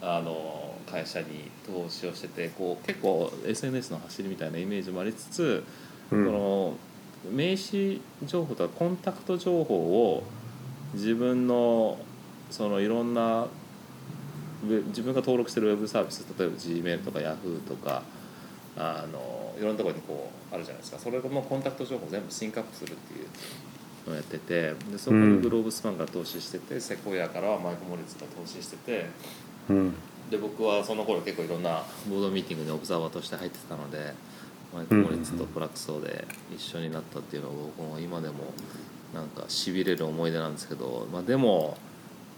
[0.00, 5.64] あの会社に投資をしててこう結構 SNS の走りみたいなイメージもありつつ、
[6.10, 6.26] うん。
[6.26, 9.74] この名刺情報とかコンタクト情報
[10.12, 10.22] を
[10.94, 11.98] 自分の
[12.50, 13.48] そのいろんな
[14.64, 18.02] 自分が登録してるウェブサービス例えば Gmail とか Yahoo とか
[18.76, 20.98] あのいろんなところにこうあるじゃないですか。
[20.98, 23.28] それのコンタクト情報を全部シンクアップするっていう
[24.08, 29.06] のをやっててでそこにグローブスパンが投資してて、セコイアからはマイク・モリッツが投資してて
[29.68, 29.94] うん。
[30.30, 34.14] で僕はその頃結構いろんなボードミーティングにオブザーバーとして入ってたので
[34.74, 38.52] マイク・モリッツとプラクソで一緒になったっていうのは僕も今でも
[39.14, 41.76] なんかしびれる思い出なんですけど、まあ、でも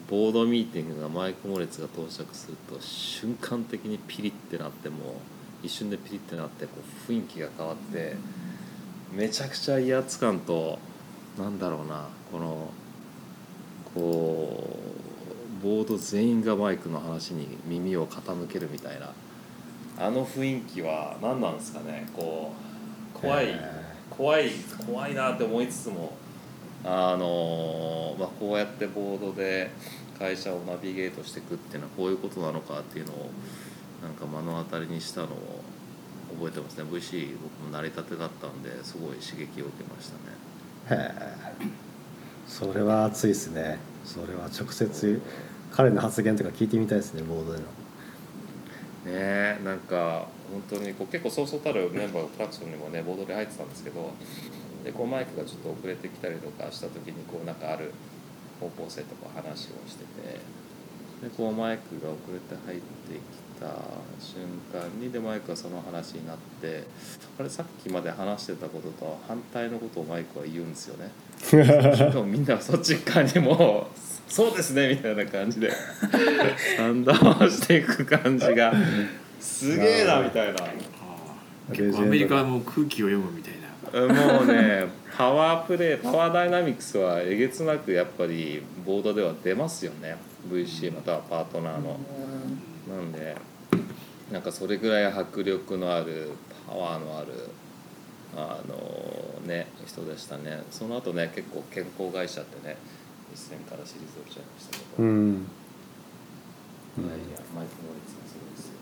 [0.09, 6.73] ボードミーティングがマイク・モリッツが到着すると瞬間的にピリってなってもう一瞬でピリってなってこ
[7.09, 8.15] う雰囲気が変わって
[9.13, 10.79] めちゃくちゃ威圧感と
[11.39, 12.71] なんだろうなこの
[13.95, 14.79] こ
[15.61, 19.11] うボード全員がマイクの話に耳を傾けるみたいな
[19.99, 22.53] あの雰囲気は何なんですかねこ
[23.15, 23.49] う怖い
[24.11, 24.51] 怖い
[24.87, 26.16] 怖いなって思いつつも
[26.87, 29.71] あの、まあ、こうやってボードで
[30.19, 33.31] 会社をナビゲートしていくっていうのはこういうことなのかっていうのを
[34.03, 35.63] なんか目の当たりにしたのを
[36.37, 36.85] 覚えてますね。
[36.85, 40.11] VC 僕も成り立てだったんですごい刺激を受けまし
[40.89, 41.03] たね。
[41.03, 41.13] へ
[41.63, 41.67] え。
[42.47, 43.79] それは熱いですね。
[44.05, 45.21] それは直接
[45.73, 47.65] 彼の発言とか聞いてみたいですねボードでの。
[47.65, 47.69] ね
[49.07, 54.13] えなんか本当にこう結構そうそうたるメンバーがプラクションにもねボードで入ってたんですけど
[54.87, 57.93] でこうマイクがちょっと遅れてきたりとかした時にこうなんかある
[58.61, 60.57] 方向性とか話をしてて。
[61.23, 63.67] でこうマイクが遅れて入ってきた
[64.21, 66.85] 瞬間にでマイクがその話になって。
[67.39, 71.11] あれさっきまで話してたことと反対のことをマイクは言うんですよね。
[71.41, 71.57] し
[72.13, 73.89] かもみんなそっち側にも
[74.29, 75.71] 「そうですね」みたいな感じで
[76.77, 78.73] 賛同していく感じが。
[79.41, 80.65] すげえなみたいな。
[80.65, 90.17] ああ結構アメリカはもう空気を読むみたいなもうねパワープレイパワーダイナミクスはえげつなくやっぱりボードでは出ますよね。
[90.51, 91.99] VC またはパートナーの。
[92.89, 93.37] なんで
[94.31, 96.31] なんかそれぐらい迫力のある
[96.69, 97.49] パワーのある
[98.37, 100.63] あのね人でしたね。
[100.71, 102.77] その後ね結構健康会社ってね
[103.33, 103.99] 一戦から退い
[104.33, 105.47] ちゃいましたけど、いうん。
[106.99, 107.17] やいや
[107.55, 108.73] マイク・モリッツもすごいですよ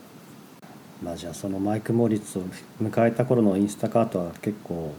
[1.03, 2.43] まあじゃあそのマイク・モリッツを
[2.83, 4.95] 迎えた頃のインスタカートは結構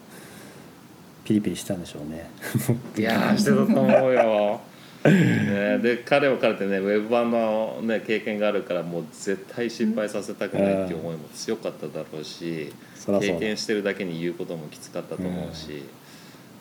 [1.23, 2.29] ピリピリしたんでしょうね
[2.97, 4.61] いやーしてたと思うよ。
[5.05, 12.73] ね、で彼は彼でねウェブ版の、ね、経験があるからもう絶対失敗させたくないっていう思いも強かっただろうし、
[13.07, 15.83] うだ経験してるだけに言うこともきつかったと思うし、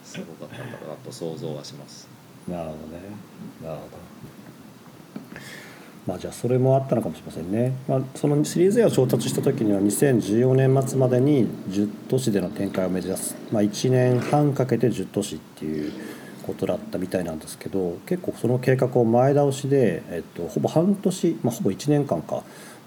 [0.05, 2.07] すごかったんだろうなと想像はします。
[2.47, 3.03] なるほどね
[3.63, 4.14] なるほど
[6.07, 15.93] まあじゃあそれもあったのかもしれませんね、まあ、そのシリーズ A を調達した時には2014年末までに10都市での展開を目指す、まあ、1年半かけて10都市っていう
[16.47, 22.43] ことだったみたいなんですけど結構その計画を前倒しで、えっと、ほぼ半年、まあ、ほぼ1年間か。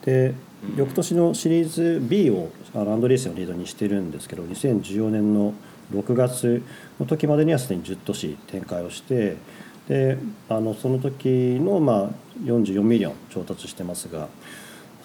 [0.06, 0.34] で
[0.76, 5.54] 翌年のシリーズ B をアンドリーセンをリードにしてるんですけど2014年の
[5.94, 6.64] 6月
[7.00, 9.38] の時までにはすでに10都市展開をして
[9.88, 10.18] で
[10.50, 12.10] あのその時のまあ
[12.44, 14.28] 44 million 調達してますが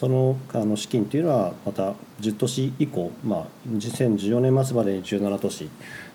[0.00, 5.70] そのあの資金っていうのはまた10都市以降、まあ、2014年末までに17都市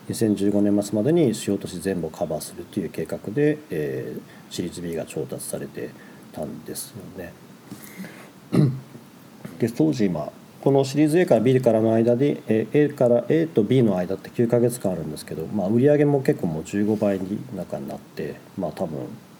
[0.09, 5.89] 2015年末までに主要都市全部をカバーするという計画で、えーシリーズ B が調達されて
[6.31, 7.33] たんですよね。
[9.59, 18.99] で当時今このシリーズ A から B からの間でえー A から A と B の間って9ヶ月間あるんですけど、まあ、売り上げも結構もう15倍に中になってまあ多分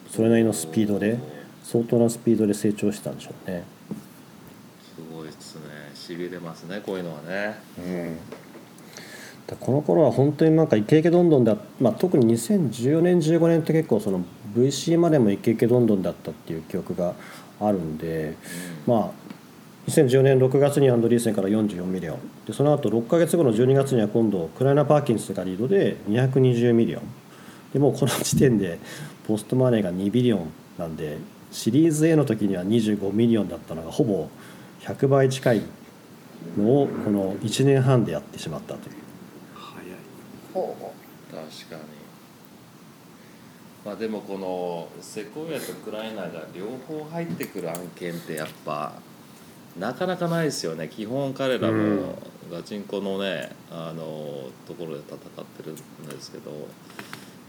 [0.10, 1.20] それなりのスピードで
[1.64, 3.64] 相当なスピードで成長したんでしょうね。
[4.96, 5.62] すごいですね。
[5.94, 7.58] しびれますねこういうのはね。
[9.48, 14.24] だこの頃は本当になんかイケイケどんどんだ、まあ、特に2014年15年って結構その
[14.56, 17.16] VC までもイケイケどんどんだったっていう記憶が
[17.60, 18.36] あるんで、
[18.86, 19.27] まあ
[19.88, 27.04] 2014年6月にアンドリーセンから44 million でその後6か月後の12月には今度クライナー・パーキンスがリードで220 million
[27.72, 28.80] でもうこの時点で
[29.26, 31.18] post-money が2 billion なんで
[31.52, 34.30] シリーズ A の時には25 million だったのがほぼ
[34.82, 35.62] 100倍近い
[36.58, 38.96] のをこの1年半でやってしまったという。
[39.56, 39.98] 早い
[40.54, 40.94] ほうほ
[41.32, 41.82] 確かに。
[43.86, 48.94] まあでもこのセコイアとクライナーが両方入ってくる案件ってやっぱ
[49.80, 50.88] なかなかないですよね。
[50.88, 51.96] 基本彼らうん。
[51.98, 52.16] も
[52.52, 55.76] ガチンコのねあのところで戦ってるん
[56.08, 56.52] ですけど、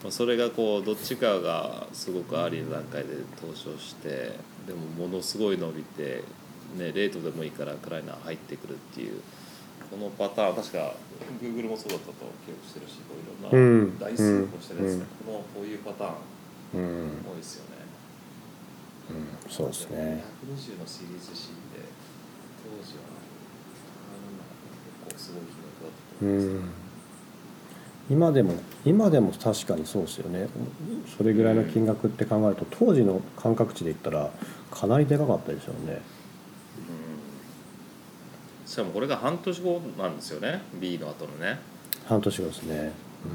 [0.03, 3.09] まあ、それがこうどっちかがすごく early な段階で
[3.41, 4.33] 投資をして
[4.67, 6.25] でもものすごい伸びて、
[6.77, 9.21] ね、 late でもいいからクライナー入ってくるっていう
[9.91, 10.93] このパターン確か
[11.41, 12.13] Google もそうだったと
[12.45, 15.01] 記憶してるしこういろんな台数をしてるやつ、うん。
[15.01, 16.13] このこういうパターン
[16.75, 17.09] うん。
[17.25, 17.79] 多いですよね。
[19.09, 20.23] うん、そうですね。
[20.45, 21.49] 120のシリーズ C
[22.85, 22.95] って
[25.05, 26.71] 当時はすごいだったと思います、うん。
[28.11, 28.55] 今でも
[28.85, 30.49] 今でも確かにそうですよね。
[31.17, 34.31] それぐらいの金額って考えると当時の感覚値で言ったら
[34.71, 36.01] かなりでかかったでしょうね
[38.67, 40.61] しかもこれが半年後なんですよね。
[40.75, 41.59] B の後のね。
[42.07, 42.93] 半年後ですね、ね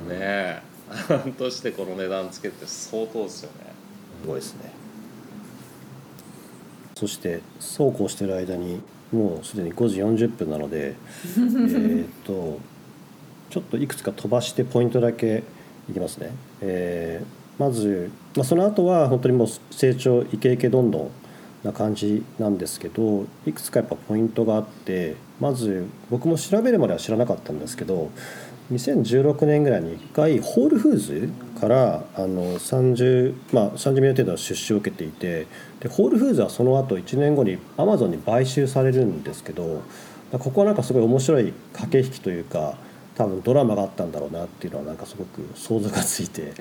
[0.10, 0.62] え。
[1.08, 3.74] 半年でこの値段つけて相当ですよね。
[4.22, 4.72] すごいですね。
[6.96, 8.82] そしてそうこうしてる間に
[9.14, 10.96] もうすでに5時40分なので
[11.38, 12.60] えーっと
[13.50, 15.44] ちょっといくつか飛ばしてポイントだけ
[15.90, 21.12] いきますね、えーまず、まあ、その後は本当にもう成長イケイケどんどん
[21.64, 28.10] な感じなんですけどいくつかやっぱポイントがあってまず僕も調べるまでは知らなかったんですけど
[28.72, 31.30] 2016年ぐらいに1回ホールフーズ
[31.64, 35.48] からあの30、まあ、30ミリ程度の出資を受けていて
[35.80, 39.82] でホールフーズはその後1年後にアマゾンに買収されるんですけど
[40.34, 42.76] ここはなんかすごい面白い駆け引きというか
[43.16, 46.54] 多分ドラマがあったんだろうなっていうのはなんかすごく想像がついて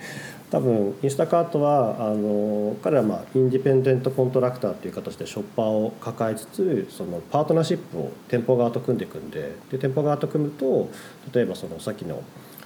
[0.51, 10.91] 多分インスタカートはあの彼らはまあインディペンデントコントラクターという形でショッパーを抱えつつそのパートナーシップを店舗側と組んでいくんでで店舗側と組むと
[11.35, 12.23] 例えばそのさっきの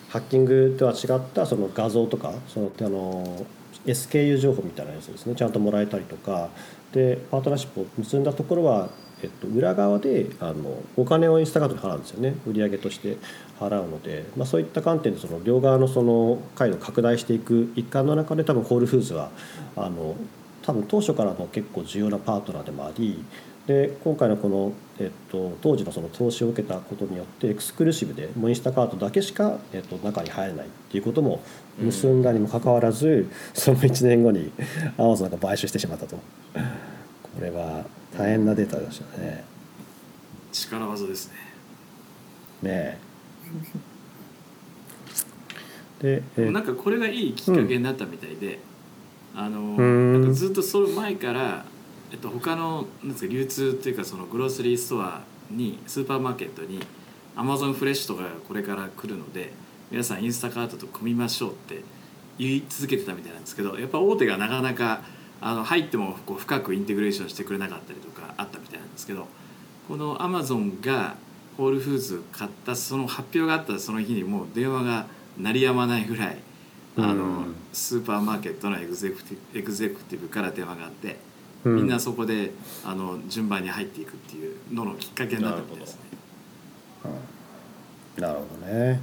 [0.09, 3.46] ハッキングとは違ったその画像とかそのあの
[3.84, 5.34] SKU 情報みたいなやつですね。
[5.34, 6.48] ちゃんともらえたりとか。
[6.92, 8.88] でパートナーシップを結んだところは、
[9.22, 12.34] えっと、裏側であのお金をインスタカートに払うんですよね。
[12.46, 13.18] 売り上げとして
[13.61, 19.30] 払うので、まあ、そういった観点でその両側のその回路を拡大していく一環の中で多分ホールフーズは
[19.76, 20.16] あの
[20.62, 23.22] 多分当初からの結構重要なパートナーでもあり
[23.66, 31.42] で今回のこの、えっと、当時のその投資を受けたことによってエクスクルーシブでもうインスタカートだけしか、えっと、中に入れないっていうことも
[31.78, 34.52] 結んだにもかかわらず、その1年後に
[34.96, 36.16] アマゾンが買収してしまったと。
[36.16, 36.20] こ
[37.40, 37.84] れは
[38.16, 39.44] 大変なデータでしたね。
[40.52, 41.34] 力技ですね。
[42.62, 42.98] ね
[46.00, 46.18] え。
[46.22, 48.60] で、えなんかこれがいいきっかけになったみたいで、
[49.34, 50.12] あのん。
[50.12, 51.64] なんかずっとその前から、
[52.12, 56.80] えっと、他のなんですか流通っていうかそのグロースリーストアにスーパーマーケットに
[57.34, 59.52] アマゾンフレッシュとかがこれから来るので
[59.90, 61.82] 皆さんインスタカートと組みましょうって
[62.38, 65.02] 言い続けてたみたいなんですけどやっぱ大手がなかなか
[65.40, 69.26] あの入ってもこう深く integration してくれなかったりとかあったみたいなんですけど
[69.88, 71.16] このアマゾンが
[71.57, 75.07] ホールフーズ買ったその発表があったその日にもう電話が
[75.38, 76.38] 鳴りやまないぐらい
[76.98, 77.57] あの、うん。
[77.72, 81.16] スーパーマーケットのエグゼクティブエグゼクティブから電話があって、
[81.66, 81.76] うん。
[81.76, 82.52] みんなそこで
[82.84, 86.00] あの順番に入っていくっていうののきっかけになったみたいですね。
[88.18, 89.00] なるほどね。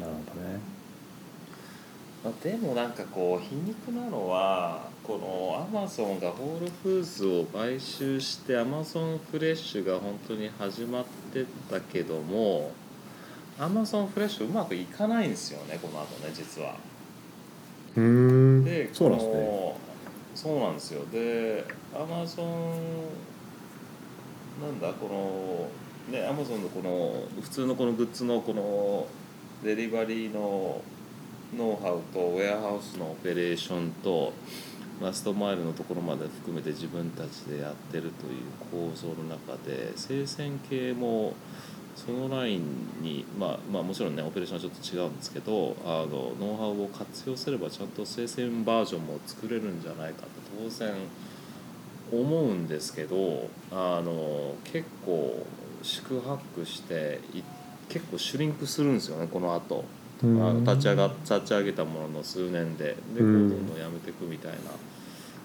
[0.00, 0.60] なるほどね。
[2.24, 12.72] まあでもなんかこう皮肉なのはこのアマゾンがホールフーズを買収してアマゾンフレッシュが本当に始まってたけども
[13.58, 16.76] アマゾンフレッシュうまくいかないんですよねこの後ね実は。
[17.96, 18.02] うー
[18.62, 18.64] ん。
[18.64, 19.74] でそうなんですね
[20.34, 21.04] そうなんですよ。
[21.12, 21.64] で
[21.94, 22.70] アマゾン
[24.60, 25.68] なんだこ
[26.10, 29.06] のねアマゾンのこの普通のこのグッズのこの
[29.62, 30.82] デリバリーの
[31.56, 34.32] ノウハウとウェアハウスのオペレーションと
[35.00, 38.10] ラストマイルのところまで含めて自分たちでやってるという
[38.70, 41.34] 構造の中で生鮮系も
[41.94, 50.28] そのラインに、まあ、まあもちろんねオペレーションはちょっと違うんですけどあのノウハウを活用すればちゃんと生鮮バージョンも作れるんじゃないかと
[50.62, 50.92] 当然
[52.12, 55.46] 思うんですけどあの結構
[55.82, 57.42] 宿泊してい
[57.88, 59.84] 結構シュリンクするんですよねこの後。
[60.22, 62.84] あの立ち上が立ち上げたものの数年で。
[62.84, 64.58] でこうどうんんどんやめていくみたいな。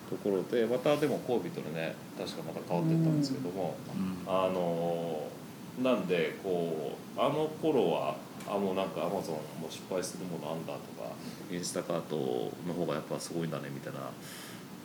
[0.10, 3.76] ところでまたでも COVID でね確かまた変わっていったんですけども。
[3.96, 4.34] うん。
[4.34, 5.28] あの
[5.84, 8.16] なんでこうあの頃は
[8.48, 11.12] あもうなんかアマゾンも失敗するものあんだとか
[11.52, 14.00] インスタカートの方がやっぱすごいんだねみたいな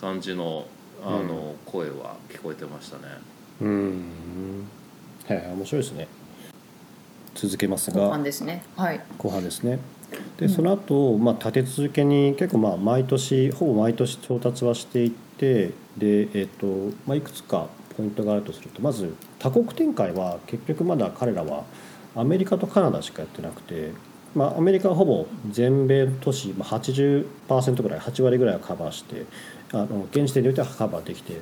[0.01, 0.67] 感じの
[1.03, 3.03] あの、声は聞こえてましたね。
[3.61, 4.67] うん。
[5.27, 6.09] はい面白いですね。
[7.35, 8.63] 続けます後が半ですね。
[8.77, 9.01] はい。
[9.19, 9.79] 後半ですね。
[10.39, 16.67] でその後、まあ立て続けに結構まあ毎年ほぼ毎年調達はしていってで、えっと
[17.07, 19.15] まあ、いくつかポイントがあるとするとまず
[19.45, 21.65] 多国展開は結局まだ彼らは
[22.17, 23.93] アメリカとカナダしかやってなくて、
[24.35, 29.27] まあ、アメリカはほぼ全米都市、80%ぐらい8割ぐらいはカバーして
[29.73, 31.37] あの現時点においてはカバーできてい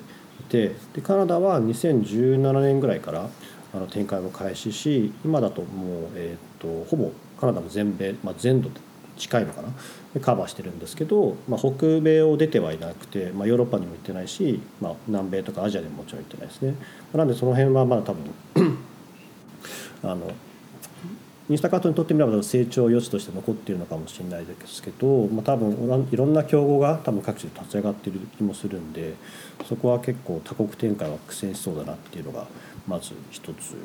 [0.48, 3.28] てでカナダは2017年ぐらいから
[3.72, 8.68] あの展開を開始し今だともう、えー、とほぼカナダも全米、まあ、全土
[9.16, 9.68] 近いのかな。
[10.20, 16.74] カバーしてるんですけど、まあ、北米を出てはいなくて、まあ、ヨーロッパにも行ってないし、まあ、南米とかアジアにももちろん行ってないですね。
[17.14, 18.78] なんでその辺はまだ多分
[20.04, 20.32] あの
[21.48, 29.14] インスタカートにとってみれば成長余地として残っているのかもしれないですけど、まあ、多分いろんな競合が多分各地で立ち上がっている気もするんで
[29.68, 32.46] そこは結構多国展開は苦戦しそうだなっていうのが
[32.86, 33.76] まず一つ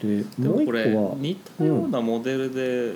[0.00, 2.94] でもう一個は似たようなモデルで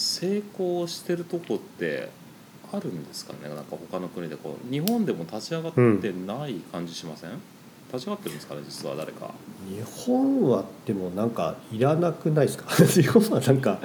[0.00, 2.08] 成功してるとこって
[2.72, 3.48] あるんですかね？
[3.54, 7.30] なんか他の国でこう日本でも立ち上がってない感じしません、
[7.92, 9.32] 立ち上がってるんですかね実は誰か。
[9.68, 12.66] 日本はでもなんかいらなくないですか？
[12.86, 13.78] 日本はなんか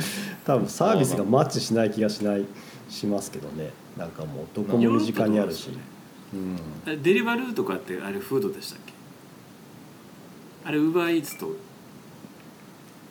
[0.45, 2.45] 多分サービスがマッチしない気がしない
[2.89, 3.71] しますけどね。
[3.97, 5.69] なんかもうどこも身近にあるし、
[6.33, 8.93] うん、えデリバルーとかってあれフードでしたっけ？
[10.65, 11.55] あれウーバーイーツと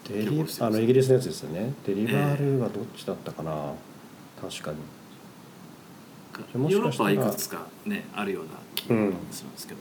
[0.08, 1.72] デリあのイギリスのやつですよね。
[1.86, 3.72] デリバルはどっちだったかな、
[4.40, 4.78] 確かに。
[6.54, 8.94] ゃもしヨーロッかしたらパはいくつかねあるような気が
[9.30, 9.80] するんですけど、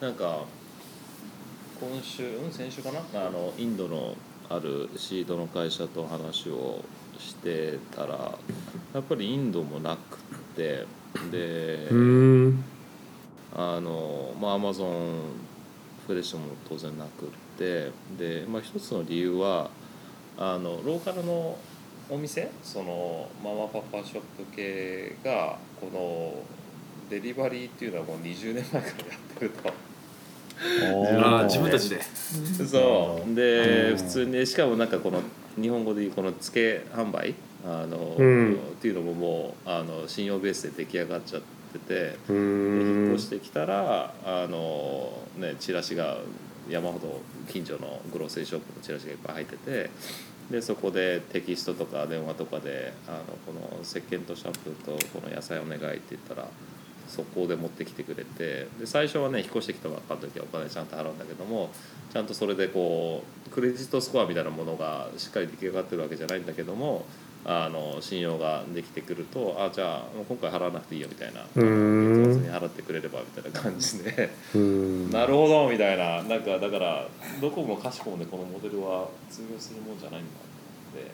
[0.00, 0.08] うん。
[0.08, 0.44] なんか
[1.80, 3.00] 今週うん先週かな？
[3.14, 4.16] あのインドの
[4.48, 6.82] あるシードの会社と話を
[7.18, 8.38] してたら
[8.94, 10.86] やっぱりインドもなくって
[11.30, 12.64] でうん。
[13.58, 15.18] あのまあアマゾン
[16.06, 17.28] フレッシュも当然なくっ
[17.58, 19.70] てで、まあ、一つの理由は
[20.38, 21.56] あのローカルの
[22.08, 26.34] お店そのママパパショップ系がこの
[27.10, 29.72] デリバリーっていうのはもう20年前からやってると。
[31.28, 32.00] ああ自分たちで。
[32.02, 33.34] そう。
[33.34, 33.96] でうん。
[33.96, 35.20] 普通にしかもなんかこの
[35.60, 37.34] 日本語でいうこの付け販売
[37.64, 38.54] あの、うん。
[38.54, 46.18] っていうのももうあの信用ベースで出来上がっちゃってて引っん越してきたらあの、ね、チラシが
[46.68, 49.90] 山ほど近所のグローセリーショップのチラシがいっぱい入ってて
[50.50, 56.48] でそこでテキストとか電話とかであのこの石鹸とシャンプーとこの野菜お願いって言ったら
[57.08, 61.70] そこで持ってきてくれてで最初はね引っ越してきたばっかの時はお金ちゃんと払うんだけども
[62.12, 67.04] ちゃんとそれでこうクレジットスコアみたいなものがしっかり出来上がってるわけじゃないんだけども
[67.48, 72.24] あの信用ができてくるとあじゃあ今回払わなくていいよみたいなうん。
[72.24, 74.30] 月末に払ってくれればみたいな感じで。
[74.56, 75.10] うん。
[75.10, 76.24] なるほどみたいな。
[76.24, 77.06] なんかだから
[77.40, 81.10] どこもかしこもねこのモデルは通用するもんじゃないんだって。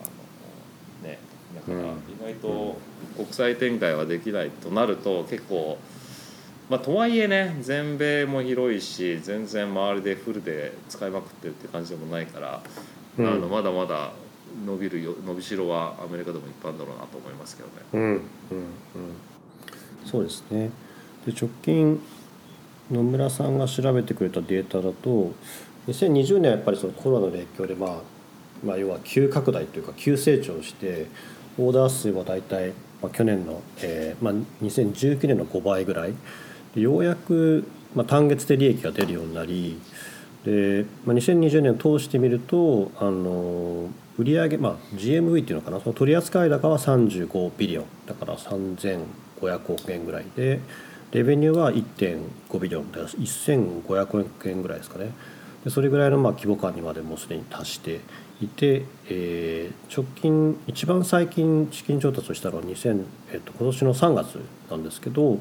[0.00, 1.18] あのね
[1.56, 1.98] だからうん。
[2.08, 2.78] 意外と
[3.16, 5.78] 国際展開はできないとなると結構
[6.70, 12.62] まあとはいえね全米も広いし全然周りでフルで使いまくってるって感じでもないから、
[13.18, 13.26] うん。
[13.26, 14.12] あのまだまだ
[14.64, 17.74] 伸びるよ伸びしろはアメリカでもいっぱいあるんだろうなと思いますけどね。
[17.92, 18.20] うんうんうん。
[20.04, 20.70] そうですね。
[21.26, 22.00] で直近
[22.90, 25.32] 野村さんが調べてくれたデータだと
[25.88, 27.90] 2020年はやっぱりそのコロナの影響で、まあ、
[28.64, 31.06] まあ要は急拡大というか急成長して
[31.58, 32.70] オーダー数は大体、
[33.02, 36.14] まあ、去年の、えーまあ、2019年の5倍ぐらい。
[36.80, 39.80] ようやく、まあ、単月で利益が出るようになり
[40.44, 43.88] で、まあ、2020年を通してみるとあの
[44.18, 45.80] 売上、まあ、GMV っていうのかな？
[45.80, 47.84] その取扱高は35ビリオン。
[48.06, 50.60] だから3500億円ぐらいで
[51.12, 52.90] レベニューは1.5ビリオン。
[52.92, 55.12] だから1500億円ぐらいですかね。
[55.64, 58.00] でそれぐらいのまあ規模感にまでもうすでに達して
[58.40, 64.38] いて、えー直近一番最近資金調達をしたのは2000、えっと今年の3月
[64.70, 65.40] なんですけど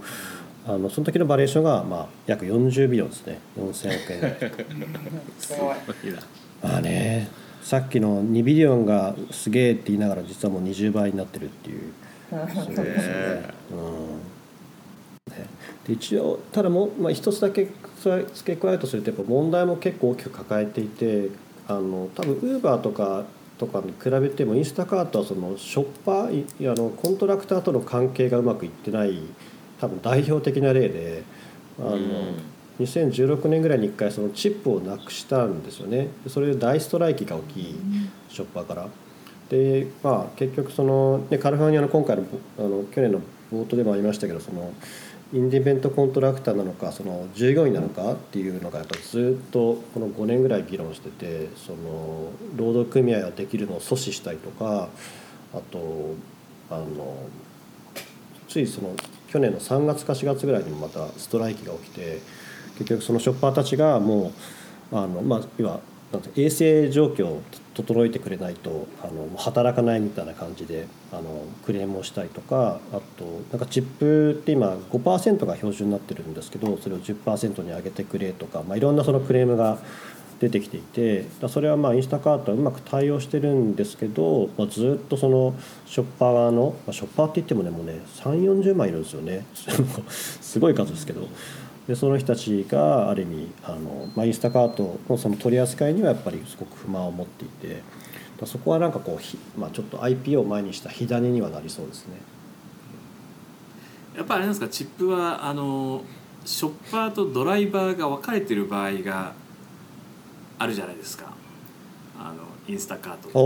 [0.67, 3.39] あのその時のバリエーションがまあ約40ビリオンですね。
[3.57, 4.37] 4000億円ぐらい。
[5.37, 6.19] すごいいいな。
[6.63, 7.29] まあね
[7.65, 11.93] さっきの2ビリオンがすげえって言いながら実はもう20倍になってるっていう。
[12.29, 13.53] そうですよね。
[13.71, 15.35] うん。
[15.35, 15.47] ね。
[15.87, 17.67] で一応ただもう、まあ、一つだけ
[18.03, 21.29] 付け加えるとするとやっぱ問題も結構大きく抱えていて
[21.67, 23.25] あの多分ウーバーとか
[23.57, 29.23] とかに比べてもインスタカートはそのショッパーいあのコントラクターとの関係がうまくいってない
[29.81, 31.23] 多分代表的な例で
[31.79, 36.09] あの、うん2016年ぐらいに1回そのチップをなくしたんですよね。
[36.23, 37.75] でそれで大ストライキが起き
[38.29, 38.87] ショッパーから。
[39.49, 42.23] でまあ結局その、ね、カルフォルニアの今回の
[42.57, 43.21] あの去年の
[43.53, 44.73] 冒頭でもありましたけどその
[45.33, 54.89] インディペントコントラクターなのかその従業員なのかっていうのがやっぱずっとこの5年ぐらい議論しててその労働組合ができるのを阻止したりとか
[55.53, 56.15] あと
[56.69, 57.17] あの
[58.47, 58.95] ついその
[59.27, 62.19] 去年の3月か4月ぐらいにもまたストライキが起きて
[62.77, 64.31] 結局そのショッパーたちがも
[64.91, 65.79] うあの、まあ、要は
[66.35, 67.41] 衛生状況を
[67.73, 79.77] 整えてくれないとあの働かないみたいな感じであのクレームをしたりとかあとなんかチップって今5%が標準になってるんですけどそれを10%に上げてくれとか、まあ、いろんなそのクレームが
[80.39, 85.55] 出てきていてそれはまあインスタカートはうまく対応してるんですけど、まあ、ずっとその
[85.85, 89.45] ショッパー側の、まあ、ショッパーって言ってもねもうね3 4 0万いるんですよね。
[90.09, 91.27] すごい数ですけど。
[91.87, 97.83] でその人たちがある意味あの、まあ、インスタカートのその取り扱いにはやっぱりすごく不満を持っていて
[98.39, 102.15] だそこはなんかこうひ、まあ、ちょっと IP を前にした火種にはなりそうですね。
[104.17, 104.67] やっぱりあれなんですか？
[104.69, 106.01] チップはあの
[106.45, 109.33] ショッパーとドライバーが分かれてる場合が
[110.57, 111.33] あるじゃないですか。
[112.17, 113.37] あのインスタカートって。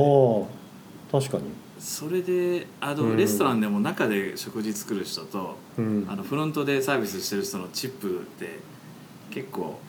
[1.12, 1.44] ああ確かに、
[1.80, 3.18] それであの、うん。
[3.18, 6.06] レストランでも中で食事作る人とうん。
[6.10, 8.60] あのフロントでサービスしてる人のチップって
[9.32, 9.80] 結構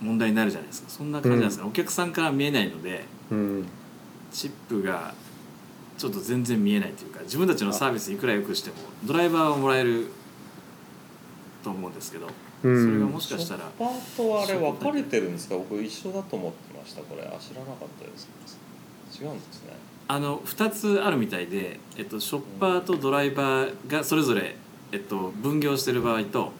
[0.00, 0.90] 問題になるじゃないですか。
[0.90, 3.66] そんな感じなんですか、お客さんから見えないのでうん。
[4.30, 5.14] チップが
[5.96, 10.08] ちょっと全然見えないというか自分たちのサービスいくら良くしてもドライバーはもらえる
[11.64, 12.26] と思うんですけど、
[12.64, 12.84] うん。
[12.84, 15.56] それがもしかしたらショッパーとあれ分かれてるんですか？
[15.56, 17.22] 僕一緒だと思ってましたこれ。
[17.22, 18.28] あ知らなかったです。
[19.18, 19.75] 違うんですね
[20.08, 24.56] あの2つあるみたいで、えっと、ショッパーとドライバーがそれぞれ、
[24.92, 26.52] えっと、分業してる場合と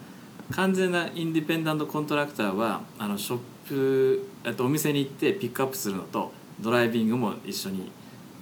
[0.51, 7.91] 完全なインディペンダントコントラクターはあのショップ、えっと、お店に行ってピックアップするのとドライビングも一緒に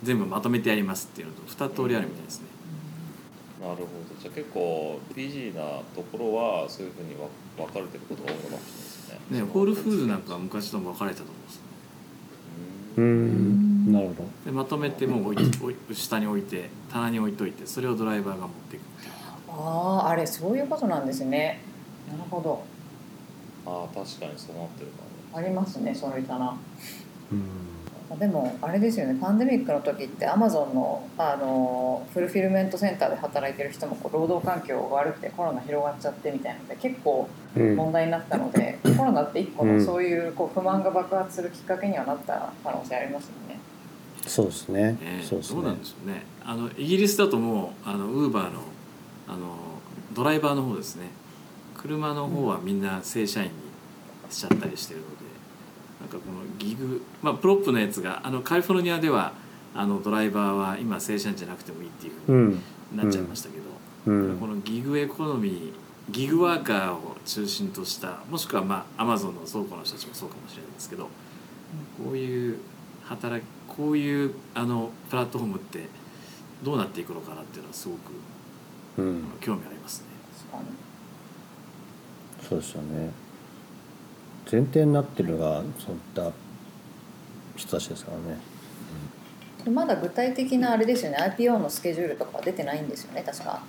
[0.04, 2.48] 全部まとめてやりますっていうのと2通りあるみたいですね。
[3.62, 3.88] なるほど。
[4.22, 7.28] じゃあ結構フィジーなところはそういうふうにわ
[7.58, 9.40] 分かれてることが多いのかもしれないですね。
[9.40, 11.65] ねホールフーズなんかは昔とも分かれたと思うんです
[13.02, 15.36] なるほどでまとめてもう
[15.94, 19.12] 下に置いて棚に置いといてそれをドライバーが持っていくっていう。
[19.50, 21.62] あああれそういうことなんですね。
[22.10, 22.64] なるほど。
[23.66, 26.56] ああ確かにそうなってるかありますねそういったな
[27.32, 27.65] うん
[28.20, 29.18] でもあれですよね。
[29.20, 37.76] パンデミックの時ってアマゾンのあのフルフィルメントセンターで働いてる人もこう労働環境が悪くてコロナ広がっちゃってみたいなので結構うん。
[37.76, 39.80] 問題になったので、コロナって一個うん。
[39.80, 43.60] のそういうこう不満が爆発するきっかけにはなった可能性ありますよね。
[44.28, 44.82] そうですね。
[44.94, 45.62] ねそうですね。
[45.62, 46.24] どうなんでしょうね。
[46.46, 48.62] あのイギリスだともうあのウーバーの
[49.28, 49.58] あの
[50.14, 51.08] ドライバーの方ですね。
[51.76, 53.54] 車の方はみんな正社員に
[54.30, 55.15] しちゃったりしてるので
[56.06, 59.34] なんかこのギグまあプロップのやつがあのカリフォルニアでは
[59.74, 62.62] あのドライバーは今正社員じゃなくてもいいっていうふううにん。
[62.98, 63.64] なっちゃいましたけど、
[64.14, 64.38] うん。
[64.40, 65.74] このギグエコノミー
[66.12, 72.60] ギグワーカーを中心としたもしくはまあアマゾンの倉庫の人たちもそうかもしれないですけど、こういう
[73.04, 75.88] 働きこういうあのプラットフォームって
[76.64, 78.00] どうなっていくのかなっていうのはすごく
[79.00, 79.24] うん。
[79.42, 80.06] 興味ありますね。
[80.52, 83.12] 確かにそうですよね
[84.52, 86.32] 前提になってるのがそういった
[87.56, 88.40] 人たちですからね。
[89.72, 91.18] まだ具体的なあれですよね。
[91.18, 93.62] IPO のスケジュールとかは出てないんですよね確か。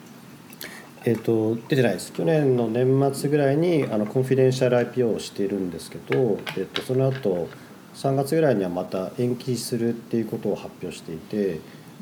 [1.05, 2.13] えっ、と出てないです。
[2.13, 7.49] 去年の年末ぐらいにあのコンフィデンシャル IPO をしているんですけど、えっとその後
[7.97, 11.61] 3月ぐらいにはまた延期するっていうことを発表していて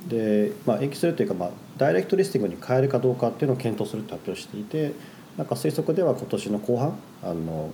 [0.09, 4.93] で、まあ、延期するというか、まあ、ダイレクトリスティングに変えるかどうかっていうのを検討すると発表していて
[5.37, 7.70] なんか推測では今年の後半あの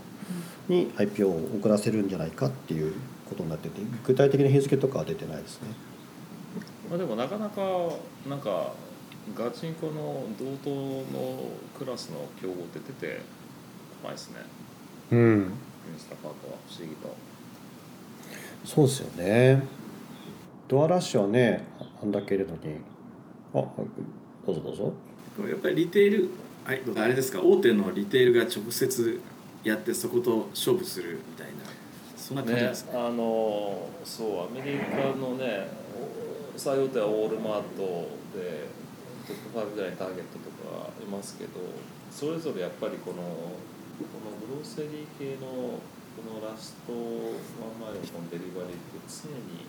[0.69, 2.95] に IPO を遅らせるんじゃないかっていう
[3.29, 5.69] ことになってて具体的な日付とかは出てないですね。
[6.89, 7.63] まあ、でもなかなか
[8.29, 8.73] なんか
[9.35, 11.49] ガチンコの同等の
[11.79, 13.21] クラスの競合って出て
[14.03, 14.37] こないですね
[15.13, 15.19] うん
[15.93, 17.15] インスタカートは不思議と
[18.65, 19.63] そうですよね。
[20.69, 21.65] ドアラッシュはね、
[22.03, 22.77] あんだけいるのに。
[23.55, 23.65] あ、
[24.47, 24.93] どうぞどうぞ。
[25.49, 26.31] やっぱりリテール
[26.65, 29.21] はいあれですか大手のリテールが直接
[29.65, 31.53] やってそこと勝負するみたいな
[32.17, 32.93] そんな感じですね。
[32.95, 35.69] あのそうアメリカのね
[36.57, 38.69] 最大手はウォールマートで
[39.27, 41.51] トップ5ぐらいにターゲットとかいますけど
[42.11, 43.23] それぞれやっぱりこのこ
[44.25, 45.79] のグローセリー系の
[46.17, 49.67] このラストワンマイルのデリバリーって常に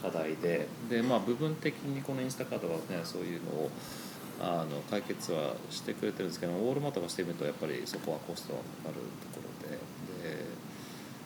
[0.00, 3.70] 課題でで、まあ、部分的にこのインスタカードがねそういうのを
[4.40, 8.94] あの解決はしてくれてるんですけどウォールマートがしてみるとやっぱりそこはコストがかかる
[9.32, 10.44] ところでで、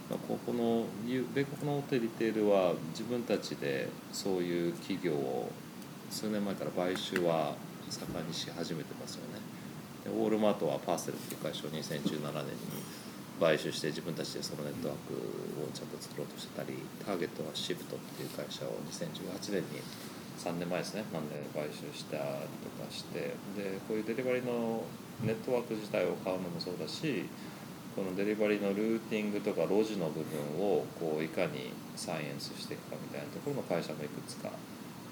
[0.08, 5.50] まあ、ここの米国の大手リテールは自分たちでそういう企業を
[6.11, 7.54] 数年前から買収は
[7.88, 9.40] 盛んにし始めてますよね。
[10.04, 13.00] でウォールマートはパーセルっていう会社を2017年に
[13.40, 15.14] 買収して自分たちでそのネットワーク
[15.64, 19.80] をちゃんと作ろうとしてたりターゲットはシフトっていう会社を2018年に
[20.41, 21.05] 3年前ですね。
[21.12, 22.22] なんで買収したり
[22.64, 23.36] とかして。
[23.55, 24.84] でこういうデリバリーの
[25.22, 27.28] ネットワーク自体を買うのもそうだし
[27.95, 34.51] このデリバリーのルーティングとか路地の部分をこういかにサイエンスしていくかみたいなところの会社もいくつか、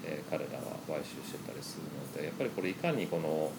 [0.03, 3.51] えー彼らは買収してたりするのでやっぱりこれいかにこの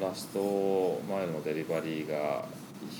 [0.00, 2.44] ラスト前のデリバリーが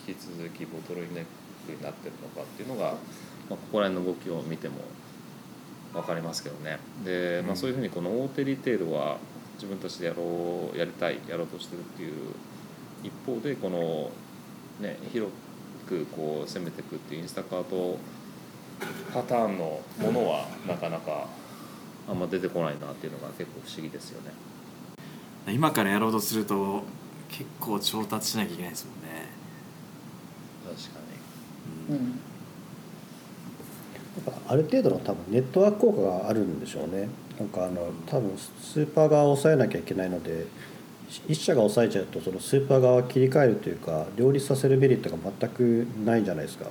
[0.09, 1.25] 引き続きボトルネッ
[1.67, 2.95] クになってるのかっていうのが、まあ、
[3.51, 4.77] ここら辺の動きを見ても
[5.93, 6.79] 分かりますけどね。
[7.05, 9.19] で、まあ、そういうふうにこの大手リテールは
[9.55, 12.13] 自分たちでやろうやりたいやろうとしてるっていう
[13.03, 14.11] 一方でこの
[14.81, 15.33] ね広
[15.89, 17.99] くこう攻めていくっていうインスタカート
[19.13, 21.27] パターンのものはなかなか
[22.09, 24.33] あんま出てこないなっていうのが結構不思議ですよね。
[25.53, 26.83] 今からやろうとすると
[27.29, 29.29] 結構調達しなきゃいけないですもんね、
[30.65, 31.01] 確か
[31.91, 32.01] うにん。
[32.03, 32.30] やっぱ
[34.51, 40.47] ある程度の多分ネットワーク効果があるんでしょうねなんかあの多分スーパー側を抑えなきゃいけないので
[41.29, 46.67] 一社が抑えちゃうとそのスーパー側を切り替えるというか両立させるメリットが全くないんじゃないですか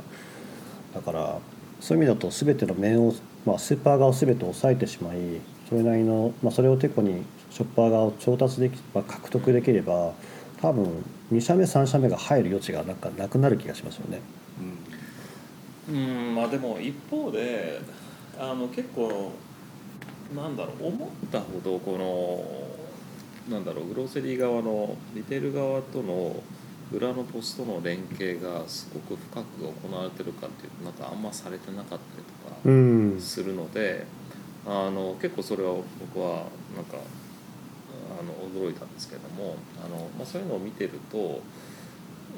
[0.94, 1.40] だから
[1.80, 3.14] そういう意味だと全ての面を、
[3.46, 5.18] まあ、スーパー側を全て抑えてしまい
[5.70, 10.12] それなりの、まあ、それをてこにショッパー側を調達でき、まあ、獲得できれば
[10.62, 14.20] 多分2社目3社目が入る余地がなんかなくなる気がしますよね。
[15.90, 17.82] うんまあでも一方で
[18.40, 19.32] あの結構
[20.36, 21.98] なんだろう思ったほどこ
[23.50, 26.42] のなんだろうグローセリー側のリテール側との
[26.92, 29.46] 裏のポストの連携がすごく深く
[29.92, 33.20] 行われてるかっていうとなんかあんまされてなかったりとかうん。
[33.20, 34.06] するので、
[34.66, 36.98] あの結構それは僕はなんか
[38.20, 38.34] あの
[38.64, 41.42] 驚いたんですけどもあの、まあ、そういうのを見てると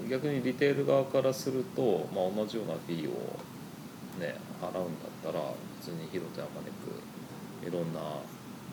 [0.10, 3.40] 逆にリテール側からすると、まあ、同じようなフィーを、
[4.20, 5.44] ね、払うんだったら
[5.80, 8.00] 普通に広手あまねくいろんな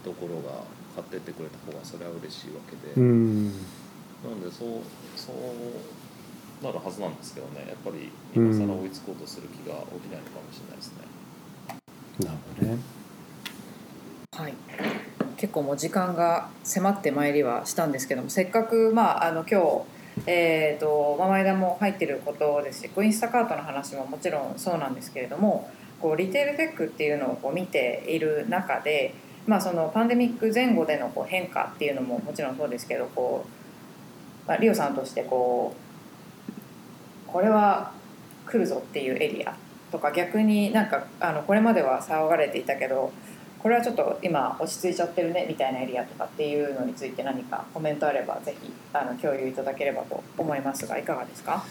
[0.05, 0.65] ところが
[0.95, 3.47] 買ってってくれた方がそれは嬉しいわけで、うん。
[3.47, 4.69] なんでそう
[5.15, 7.67] そうなるはずなんですけどね。
[7.69, 11.09] やっぱり今更追いつこうとする気が起きないのかもしれないですね。
[12.25, 12.79] なるほどね。
[14.33, 14.55] はい、
[15.37, 19.83] 結構もう時間が迫ってまいりはしたんですけどもせっかく、まあ、あの今日、
[20.27, 29.15] えーと前田も入ってることですしこうインスタカートの話ももちろんそうなんですけれどもこうリテールテックっていうのをこう見ている中で、
[29.47, 33.45] まあ、そのパンデミック前後でのこう変化っていうのももちろんそうですけどこ
[34.45, 37.93] う、まあ、リオさんとしてこうこれは
[38.47, 39.57] 来るぞっていうエリア
[39.91, 43.13] とか逆になんかあのこれまでは騒がれていたけど
[43.59, 51.65] これはちょっと今落ち着いちゃってるねみたいなエリアとかっていうのについて何かコメントあればぜひあの共有いただければと思いますがいかがですか？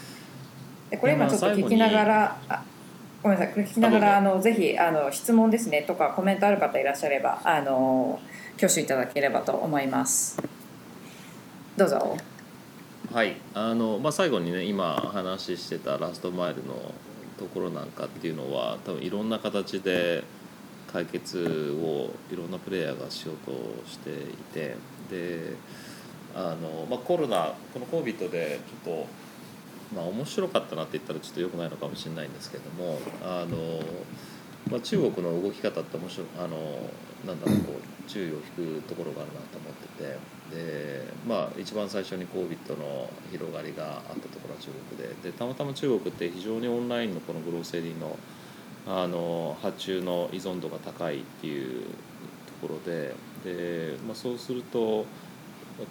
[0.90, 2.62] でこれ今ちょっと聞きながらあ
[3.22, 3.54] ごめんなさい。
[3.54, 8.20] これ聞きながらあのぜひあの質問ですねとかコメントある方いらっしゃればあの
[8.56, 10.40] 挙手いただければと思います。
[11.76, 12.16] どうぞ。
[13.12, 13.36] はい。
[13.54, 16.74] あのまあ、最後にね今話してたラストマイルの
[17.38, 20.24] ところなんかっていうのは多分いろんな形で
[20.92, 23.52] 解決をいろんなプレイヤーがしようと
[23.86, 24.14] してい
[24.52, 24.76] て
[25.10, 25.54] で
[26.34, 29.06] あの、まあ、コロナこの COVID でちょっと、
[29.94, 33.80] まあ、面白かったなって言ったらちょっと良くないのかもしれないんですけどもあの、
[34.70, 36.48] まあ、中国の動き方って面白いあの
[37.26, 40.38] なんだろうこう注意を引くところがあるなと思ってて。
[40.48, 48.16] でまあ一番最初に COVID の広がりがあったところは中国ででたまたま中国って非常にオンラインのこのグローセリーの
[48.88, 53.14] あの発注の依存度が高いっていうところで
[53.44, 55.04] で、まあ、そうすると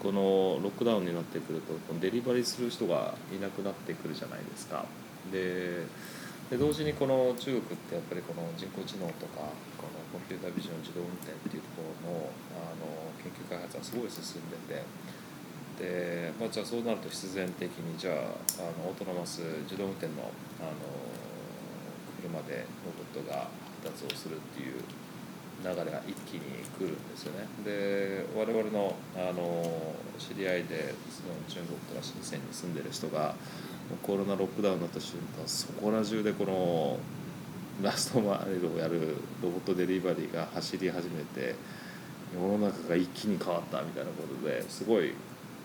[0.02, 4.86] このロックダウンになってくるとこのデリバリーする人がいなくなってくるじゃないですか。
[5.32, 5.86] で
[6.50, 14.80] で同時にこの中国ってやっぱりこの人工知能とかこのコンピュータービジョン自動運転っていうところのあの研究開発がすごい進んでて
[15.78, 20.32] で、まあ、じゃあそうなると必然的にじゃああのオートノマス自動運転の
[20.64, 20.72] あの
[22.22, 23.48] 車でロボットが
[23.84, 24.82] 発達をするっていう
[25.64, 26.42] 流れが一気に
[26.78, 27.48] 来るんですよね。
[27.66, 33.36] で我々のあの知り合いでその中国とか深センに住んでる人が
[34.04, 36.98] コロナロックダウンになった瞬間そこら中でこの
[37.82, 41.56] ラストマイルをやるロボットデリバリーが走り始めて
[42.34, 45.14] 世の中が一気に変わったみたいなことですごい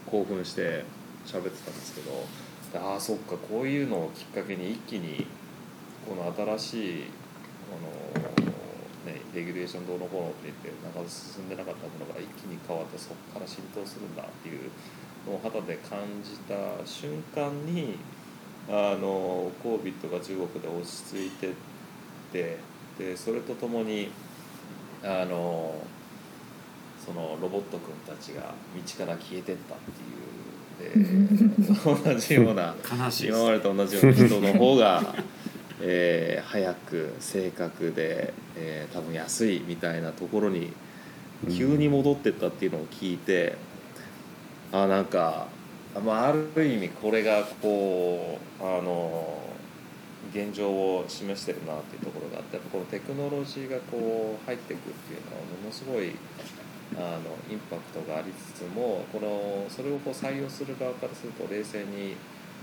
[0.07, 0.85] 興奮して
[1.27, 2.25] 喋ってたんですけど
[2.79, 5.27] ああそっかこういうのをきっかけに一気に
[6.09, 7.05] この新しい
[7.71, 14.71] この、ね、レギュレーションどうのこうのって言ってなかなか進んでなかったものが一気に変わってそこから浸透するんだっていう
[15.27, 17.97] のを肌で感じた瞬間に
[18.69, 21.53] あの COVID が中国で落ち着いてっ
[22.33, 22.59] て
[22.99, 24.11] でそれとともに
[25.03, 25.75] あの
[27.05, 30.33] そのロボット君たちが道から消えてったっていう
[30.79, 30.91] で
[32.15, 33.27] 同じような悲しい。
[33.27, 35.15] です今までと同じような人の方が、
[35.83, 40.73] えー早く正確で、えー多分安いみたいなところに
[41.51, 43.57] 急に戻ってったっていうのを聞いて、
[44.71, 45.49] あなんか、
[46.05, 49.43] まあ、ある意味これがこうあの
[50.33, 56.13] 現状を示してるなっていうところがあってやっぱこのテクノロジーがこう入っていくっていうのはものすごい
[56.97, 62.17] あのインパクトがありつつもこのそれをこう採用する側からすると冷静に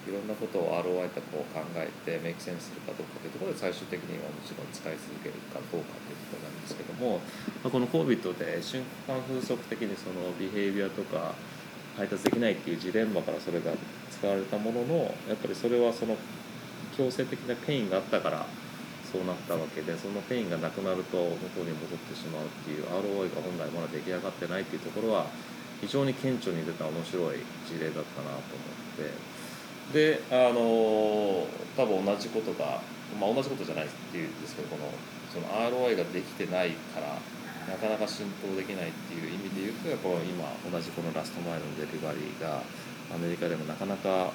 [0.09, 7.21] いろんなことを ROI とこう考えて make sense するかどうかというところで最終的にはもちろん使い続けるかどうかというところなんですけども、
[7.61, 11.37] ま、この COVID で瞬間風速的にその behavior とか
[11.95, 13.71] 配達できないっていうジレンマからそれが
[14.09, 16.17] 使われたもののやっぱりそれはその
[16.97, 18.45] 強制的な pain があったから
[19.11, 25.25] そうなったわけでその pain がなくなると元に戻ってしまうっていう ROI が本来まだ出来上がってないっていうところは
[25.81, 28.63] 非常に顕著に出た面白い事例だったなと思
[28.99, 29.11] って
[29.93, 32.81] であの多分同じことが、
[33.19, 34.91] まあ、同じことじゃないっていうんですけどこの
[35.33, 37.17] その ROI ができてないから
[37.67, 42.61] なかなか浸透できないっていう意味で言うとこの今同じこのラストマイルのデリバリーが
[43.13, 44.31] アメリカでもなかなか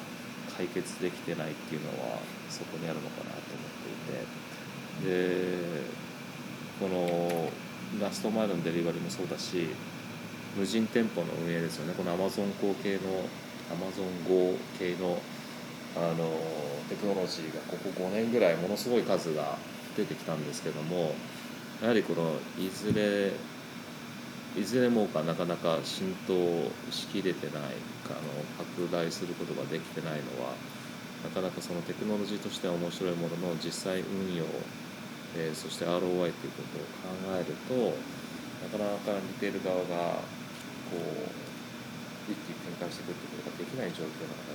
[0.57, 4.45] 解決できてないっていうのはそこにあるのかなと思っていて。
[5.03, 6.05] で
[6.79, 7.49] この
[8.01, 9.67] ラストマイルのデリバリーもそうだし
[10.57, 11.93] 無人店舗の運営ですよね。
[11.97, 12.51] このアマゾン
[12.81, 13.27] 系の
[13.71, 15.19] アマゾン GO 系の
[15.95, 16.29] あの
[16.89, 19.57] テクノロジーがここ5年ぐらいものすごい数が
[19.95, 21.15] 出てきたんですけども
[21.81, 23.31] やはりこのいずれ
[24.59, 27.75] いずれもがなかなか浸透しきれてない
[28.07, 30.55] あの拡大することができてないのは
[31.23, 34.45] なかなかそのテクノロジーとしては面白いものの実際運用、
[35.35, 37.97] えー、そして ROI ということを考えると
[38.63, 40.23] なかなかリテール側が
[40.87, 44.54] こう一気に展開していくってことができない状況なのが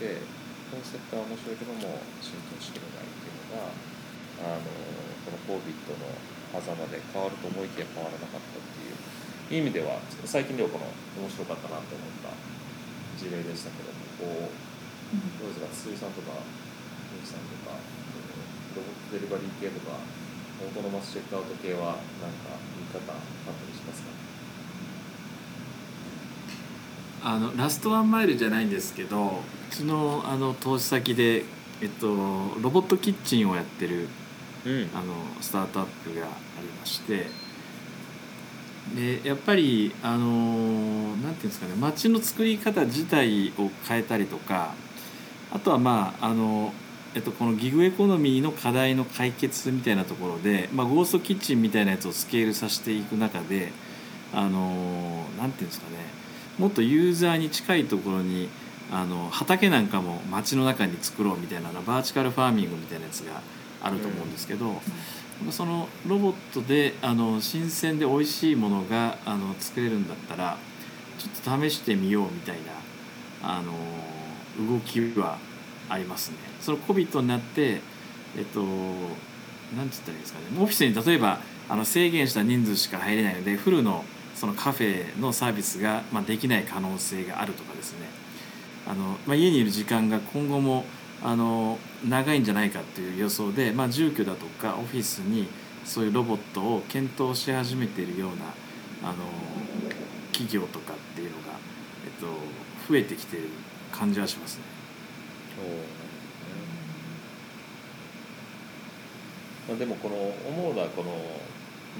[0.00, 0.24] て
[0.72, 3.68] コンセプトは面白いけども浸透しきれないっていうのが
[4.56, 4.64] あの
[5.28, 5.60] この COVID
[6.00, 6.16] の
[6.56, 10.88] 狭間で変わると思いきや変わらなかったっていう意味では最近ではこの
[11.20, 12.32] 面白かったなと思った
[13.20, 14.56] 事例でしたけどもこう
[15.42, 16.40] どうですか筒井さんとか
[17.12, 17.76] みさんとか
[18.78, 19.98] ロボットデリバリー系とか
[20.62, 23.20] オートノマスチェックアウト系は何か見方あっ
[23.52, 24.08] たりしますか？
[27.22, 31.44] あのラストワンマイルじゃないんですけどちのあの投資先で、
[31.80, 32.06] えっと、
[32.60, 34.08] ロボットキッチンをやってる
[34.66, 34.90] うん。
[34.94, 36.28] あのスタートアップがあ
[36.60, 37.26] りまして
[38.94, 44.74] でやっぱりあのなんていうんですかね街の作り方自体を変えたりとか
[45.52, 46.72] あとはまああの、
[47.14, 53.72] えっと、このギグエコノミーの課題の解決みたいなところで、まあ、ゴーストキッチンみたいなやつをスケールさせていく中で
[54.32, 55.96] あのなんていうんですかね
[56.58, 58.48] もっとユーザーに近いところに
[58.92, 63.40] あの畑なんかも街の中に作ろうみたいなバーチカルファーミングみたいなやつが
[63.82, 64.80] あると思うんですけど、
[65.50, 70.58] そのロボットであの新鮮で美味しいものがあの作れるんだったら
[71.18, 72.56] ちょっと試してみようみたい
[73.42, 73.72] なあの
[74.68, 75.38] 動きは
[75.88, 76.36] ありますね。
[76.60, 77.80] その COVID になって
[78.36, 78.60] えっと
[79.76, 80.46] なんつったらいいですかね。
[80.60, 81.38] オフィスに例えば
[81.68, 88.06] あの制限した人数しか入れないのでフルのそのカフェのサービスが、まあ、できない可能性があるとかですね
[88.90, 90.84] あの、まあ、家にいる時間が今後も
[91.22, 91.78] あの
[92.08, 95.46] 長いんじゃないかっていう予想で、まあ、住居だとかオフィスに
[95.84, 99.24] そういうロボットを検討し始めているようなあの
[100.32, 101.54] 企業とかっていうのが、
[102.04, 102.26] えっと、
[102.88, 103.48] 増えてきている
[103.92, 104.64] 感じはしますね。
[109.68, 111.14] まあ、でもこの思うのはこの、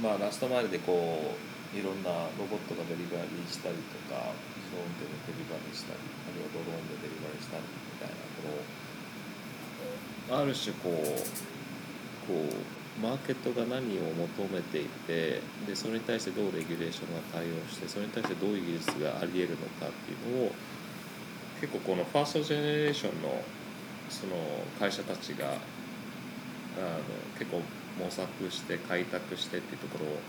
[0.02, 1.36] まあ、ラストマイルでこ
[1.74, 7.66] ういろんなロボットがデリバリーしたりとか自動運転でデリバリーしたりあるいはドローンでデリバリーしたみ
[7.98, 8.46] たいなこ
[10.30, 11.26] のある種こう
[12.30, 20.52] こうマーケットが何を求めていてでそれに対してどうレギュレーションが対応してそれに対してどういう技術がありえるのかっていうのを
[21.60, 23.42] 結構このファーストジェネレーションの
[24.08, 24.36] その
[24.78, 25.58] 会社たちがあの
[27.38, 27.62] 結構
[27.98, 30.20] 模索して開拓してっていうところを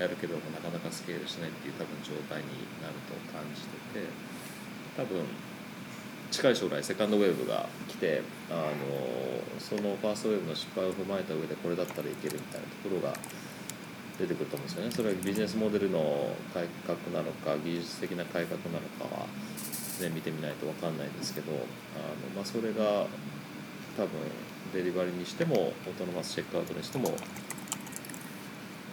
[0.00, 2.46] やるけどもなかなかスケールしないっていう多分状態に
[2.82, 3.62] なると感じ
[3.94, 4.10] てて
[4.96, 5.26] 多分
[6.30, 8.68] 近い将来セカンドウェーブが来てあの
[9.58, 13.16] そのファーストウェーブの失敗を踏まえた上でこれだったらいけるみたいなところが
[14.18, 19.26] 出てくると思うんですよねそれはビジネスモデルの改革なのか技術的な改革なのかは、
[20.02, 21.62] ね、見てみないと分かんないですけどあの、
[22.36, 23.06] まあ、それが
[23.96, 24.10] 多分
[24.74, 27.10] デリバリーにしてもオートノマスチェックアウトにしても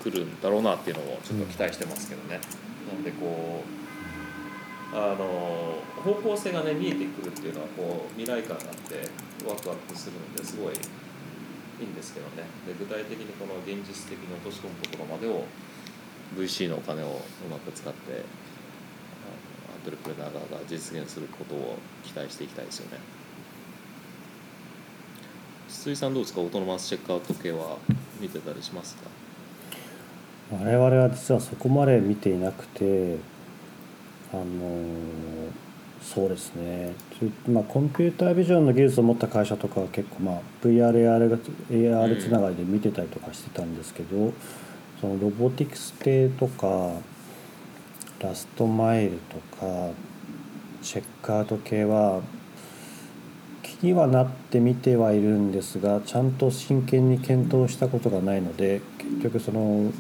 [0.02, 2.40] 来るんだろうなっていうのをちょっと期待してますけどね。
[2.94, 3.85] なんでこう
[4.94, 9.10] あの方向性がね見えてくるっていうのはこう未来感があって
[9.48, 12.44] ワクワクするのですごいいいんですけどね。
[12.66, 15.44] で具体的にこの現実的に落とし込むところまでを
[16.38, 17.10] VC のお金をう
[17.50, 18.22] まく使ってあの
[19.76, 23.00] アントレプレナー側が実現することを期待していきたいですよね。
[25.68, 26.42] 筒井さんどうですか？
[26.42, 27.78] オートノマスチェックアウト系は
[28.22, 29.10] 見てたりしますか？
[30.52, 33.18] 我々は実はそこまで見ていなくて
[34.42, 35.16] あの
[36.02, 36.94] そうですね、
[37.50, 41.40] まあ、コンピュータービジョンの技術を持った会社とかは結構、まあ、VRAR
[41.72, 44.32] AR つながりで見てたりとかしてたんですけど、
[45.02, 46.92] そのロボティクス系とか
[48.20, 49.92] ラストマイルとか
[50.82, 52.22] チェックアウト系は
[53.62, 59.92] 気にはなってみてはいるんですがちゃんと真剣に検討したことがないので結局その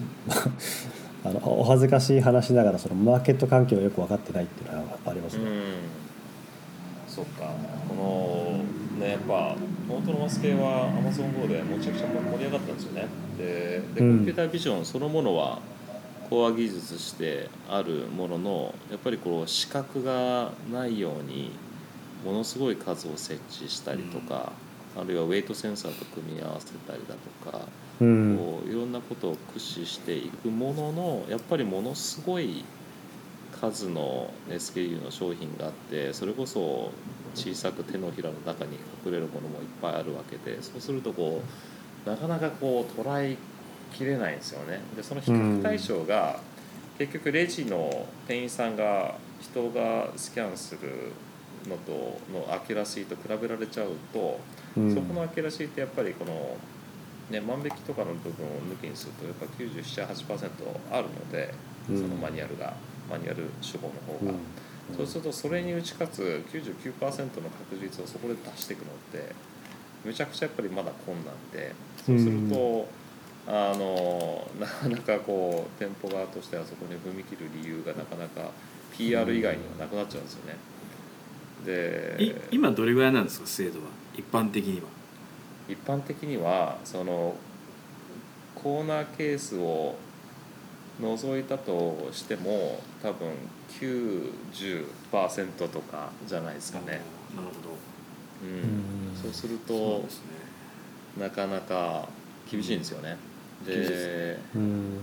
[1.25, 5.43] あのお恥ずかしい話ながらそのマーケット環境がよく分かってないっていうのはやっぱありますね。
[5.43, 5.63] うん。
[7.07, 7.51] そっか。
[7.89, 9.55] このねやっぱ
[9.89, 13.07] オートノマス系は AmazonGo でめちゃくちゃ盛り上がったんですよね。
[13.37, 14.21] ででコうん。
[14.21, 15.59] ンピュータービジョンそのものは
[16.29, 21.51] コア技術としてあるもののやっぱりこう視覚がないように
[22.23, 24.51] ものすごい数を設置したりとか、
[24.97, 27.67] あるいはウェイトセンサーと組み合わせたりだとか、
[28.01, 32.65] うんこういろんなことを駆使していくもののやっぱりものすごい
[33.59, 36.91] 数の SKU の商品があってそれこそ
[37.35, 41.41] 小さく手のひらの中に隠れるものもいっぱいあるわけでそうするとこ
[42.05, 43.37] うなかなかこう捉え
[43.93, 44.81] きれないんですよね。
[44.95, 46.39] でその比較対象が
[46.97, 51.11] 結局レジの店員さんが人がスキャンする
[51.69, 54.39] のとの accuracy と比べられちゃうと、
[54.77, 56.57] うんそこの accuracy ってやっぱりこの、
[57.29, 60.49] ね、万引きとかの部分を抜きにするとやっぱ97.8%
[60.91, 61.53] あるので、
[61.89, 62.01] うん。
[62.01, 62.73] そのマニュアルが
[63.09, 64.97] マニュアル手法の方が、うん。
[64.97, 69.33] そうするとそれに打ち勝つ99%の確率をそこで出していくのって
[70.03, 71.73] めちゃくちゃやっぱりまだ困難で
[72.05, 72.87] そうすると、
[73.47, 78.51] あの なかなかこう店舗側としてはそこに踏み切る理由がなかなか
[78.95, 80.55] PR 以外にはなくなっちゃうんですよね。
[81.65, 83.85] でい今どれぐらいなんですか精度は？
[84.15, 84.87] 一般的には
[85.67, 87.35] 一般的にはその
[88.55, 89.95] コーナーケースを
[90.99, 93.27] 除いたとしても多分
[93.69, 97.01] 90%とかじゃないですかね、
[97.35, 97.47] なる
[98.43, 98.49] うん。
[98.49, 98.61] う
[99.13, 99.21] ん。
[99.21, 100.05] そうするとね。
[101.19, 102.07] なかなか
[102.49, 103.17] 厳しいんですよね、
[103.65, 104.99] 厳しいででうん。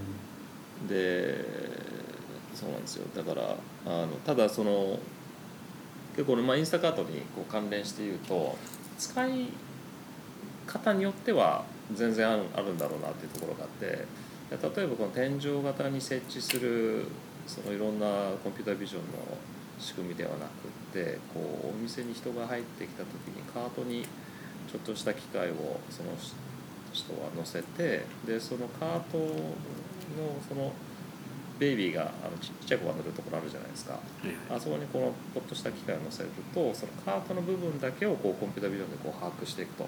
[0.88, 1.44] で
[2.54, 3.06] そうなんですよ。
[3.16, 3.56] だから
[3.86, 4.98] あのただその
[6.14, 8.56] 結構ね、まあ、インスタカートにこう関連して言うと
[8.98, 9.48] 使い
[10.66, 14.06] 方によっては全然あるあるんだろうなっていうところがあって
[14.50, 17.06] 例えばこの天井型に設置する
[17.46, 18.06] そのいろんな
[18.42, 19.38] コンピュータービジョンの
[19.78, 24.04] 仕組みではなくってこうお店に人が入ってきた時にカートに
[24.70, 26.10] ちょっとした機械をその
[26.92, 29.26] 人は乗せてでそのカートの
[30.48, 30.72] その
[31.58, 33.98] ベイビーがあのちっちゃい子が乗るところあるじゃないですか。
[34.50, 39.86] あそこにこのポッとした機械を乗せるとそのカートの部分だけをこうコンピュータービジョンでこう把握していくと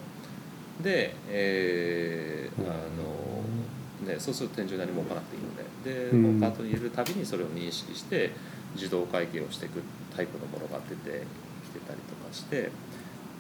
[0.83, 5.65] で、えーあのね、そうすると天井に何も置かなくていいので。
[5.85, 6.41] で、うん。
[6.41, 8.33] カートに入れるたびにそれを認識して
[8.75, 9.83] 自動会計をしていく
[10.17, 11.27] タイプのものが出て
[11.65, 12.71] きてたりとかして。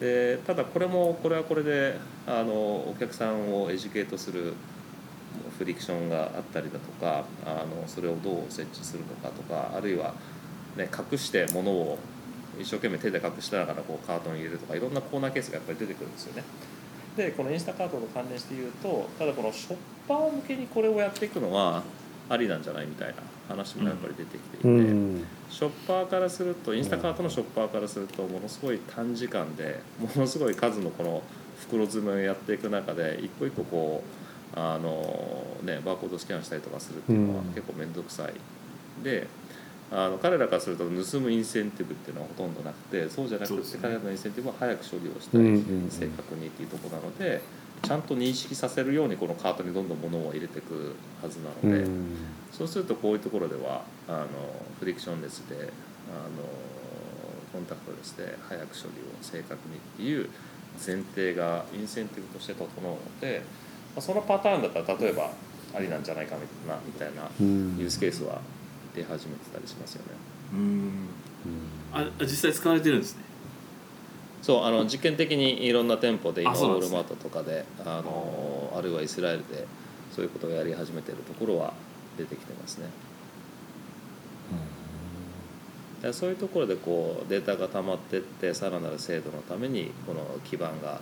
[0.00, 4.54] でただこれもこれはこれであのお客さんをエデュケートする
[5.56, 10.14] フリクションがあったりだとかあのそれをどう設置するのかとかあるいは、
[10.76, 11.98] ね、隠して物を
[12.60, 16.42] 一生懸命手で隠しながらこうカートに入れるとかいろんなコーナーケースがやっぱり出てくるんですよね。
[17.16, 19.76] でこのインスタカートと関連して言うとただこのショッ
[20.08, 21.82] パー向けにこれをやっていくのは
[22.28, 23.14] ありなんじゃないみたいな
[23.48, 25.24] 話もやっぱり出てきていて、うん。
[25.50, 31.22] ショッパーからするとインスタカートのショッパーからするとものすごい短時間でものすごい数のこの
[31.60, 34.02] 袋詰めをやっていく中で一個一個こ
[34.56, 37.48] うあの、ね、バーコードスキャンしたりとかするっていうのはうん。
[37.48, 38.34] 結構面倒くさい。
[39.02, 39.26] で
[39.94, 45.90] あの彼らからすると盗むインセンティブっていうのはほとんどなくてそうじゃなくて、彼らのインセンティブは早く処理をしたい、うんうんうん。
[45.90, 47.40] 正確にっていうところなので
[47.82, 51.84] ちゃんと認識させるようにこのカートにどんどん物を入れていくはずなので。
[51.84, 52.16] うん。
[52.50, 54.28] そうするとこういうところではあの
[54.78, 55.68] フリクションレスであの
[57.52, 60.30] コンタクトレスで早く処理を正確にっていう
[60.74, 63.42] 前提がインセンティブとして整うので、
[63.94, 65.32] まあ、そのパターンだったら例えば
[65.74, 67.76] ありなんじゃないかみたいなみたいなうん。
[67.76, 68.40] ユースケースは
[68.94, 70.12] 出始めてたりしますよね。
[70.52, 71.08] うん。
[71.92, 73.22] あ実際使われてるんですね。
[74.42, 76.98] そうあの実験的にいろんな店舗で今あそうなんですね。
[76.98, 79.66] ウォールマートとかであのあるいはイスラエルで
[80.14, 81.72] そういうことをやり始めてるところは
[82.18, 82.86] 出てきてますね。
[85.96, 91.00] だからそういうところでこうデータが溜まってってさらなる精度のためにこの基盤が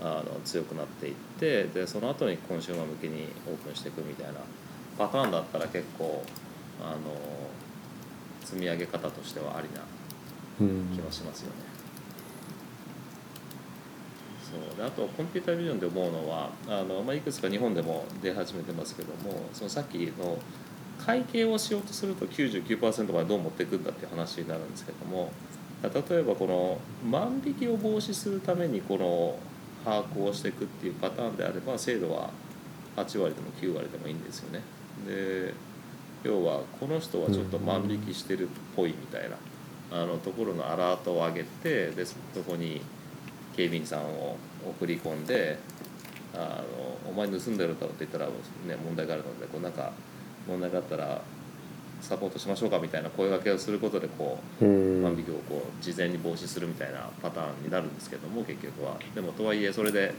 [0.00, 4.34] あの強くなっていってでその後にコンシューマー向けにオープンしていくみたいな
[4.96, 6.22] パターンだったら結構
[6.80, 6.98] あの
[8.44, 9.82] 積み上げ方としてはありな
[10.60, 11.68] うん気はしますよね。
[14.50, 20.38] そうであとコンピュータービジョンで思うのはあの、まあ、いくつか日本でも出始めてますけどもそのさっきの
[20.98, 25.30] 会計をしようとすると99%までどう持っていくんだっていう話になるんですけども
[25.82, 29.38] 例えばこの万引きを防止するためにこの
[29.84, 32.30] 把握をしていくっていうパターンであれば精度は
[32.96, 34.60] 8割でも9割でもいいんですよね。
[35.06, 35.54] で
[36.24, 39.36] 要はこの人はちょっと万引きしてるっぽいみたいな
[39.90, 42.16] あのところのアラートを上げてでそ
[42.46, 42.80] こに
[43.56, 45.58] 警備員さんを送り込んで
[46.34, 46.62] 「あ
[47.06, 48.32] のお前盗んでるだろ」って言ったら、ね、
[48.84, 49.92] 問題があるのでこうなんか
[50.46, 51.22] 問題があったら
[52.00, 55.02] サポートしましょうかみたいな声掛けをすることでこううん。
[55.02, 58.98] 万引きをこう事前に防止するみたいなパターンになるんですけども結局は。
[59.14, 60.12] でもとはいえそれで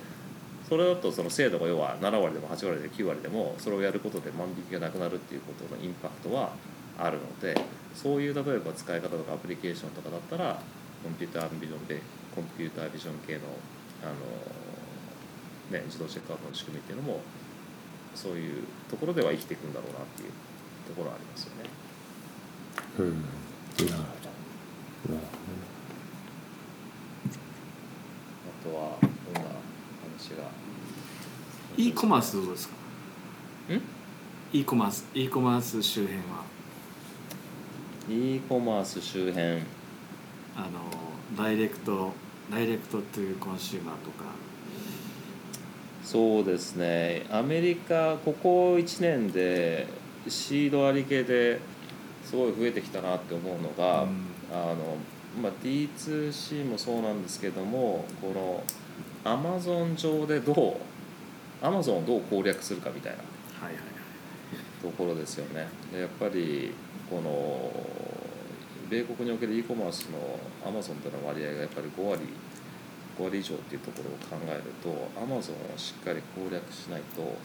[0.69, 6.51] それだとその精度が要は7割でも8割でも9割でもそれをやることで万引きがなくなるっていうことのインパクトは
[6.99, 7.59] あるので
[7.95, 10.61] そういう例えば使い方とかアプリケーションとかだったら
[11.03, 11.99] コンピュータービジョンで
[12.35, 13.39] コンピュータービジョン系の
[14.03, 14.13] あの、
[15.75, 17.21] ね、自動チェックアウトの仕組みっていうのも
[18.13, 20.29] そういうところでは生きていくんだろうなっていう
[20.87, 21.69] ところはありますよね。
[22.99, 23.87] うん。
[23.89, 24.09] なるほ
[25.09, 25.15] ど。
[25.15, 25.25] なる
[28.61, 29.08] あとは
[30.27, 30.51] どんな話が。
[31.77, 32.75] E コマースどうですか？
[33.73, 33.81] ん
[34.51, 36.43] e コマース e コマース周辺は。
[38.09, 39.61] E コマース周辺。
[40.57, 40.79] あの
[41.37, 42.11] ダイレクト
[42.51, 44.25] ダイレクトというコンシューマーとか。
[46.03, 47.25] そうですね。
[47.31, 49.87] アメリカここ1年で
[50.27, 51.61] シードあり系で
[52.25, 54.25] すごい増えてきたなって思うのが、うん。
[54.51, 54.97] あの
[55.39, 58.63] まあ、D2C もそうなんですけどもこの
[59.23, 63.19] アマゾン上でどうアマゾンをどう攻略するかみたいな
[64.81, 65.67] ところですよね。
[65.91, 66.71] でやっぱり
[67.09, 67.71] この
[68.89, 72.21] 米国における e コマースのアマゾンとの割合がやっぱり5割
[73.19, 77.35] 5割以上っていうところを考えるとアマゾンをしっかり攻略しないと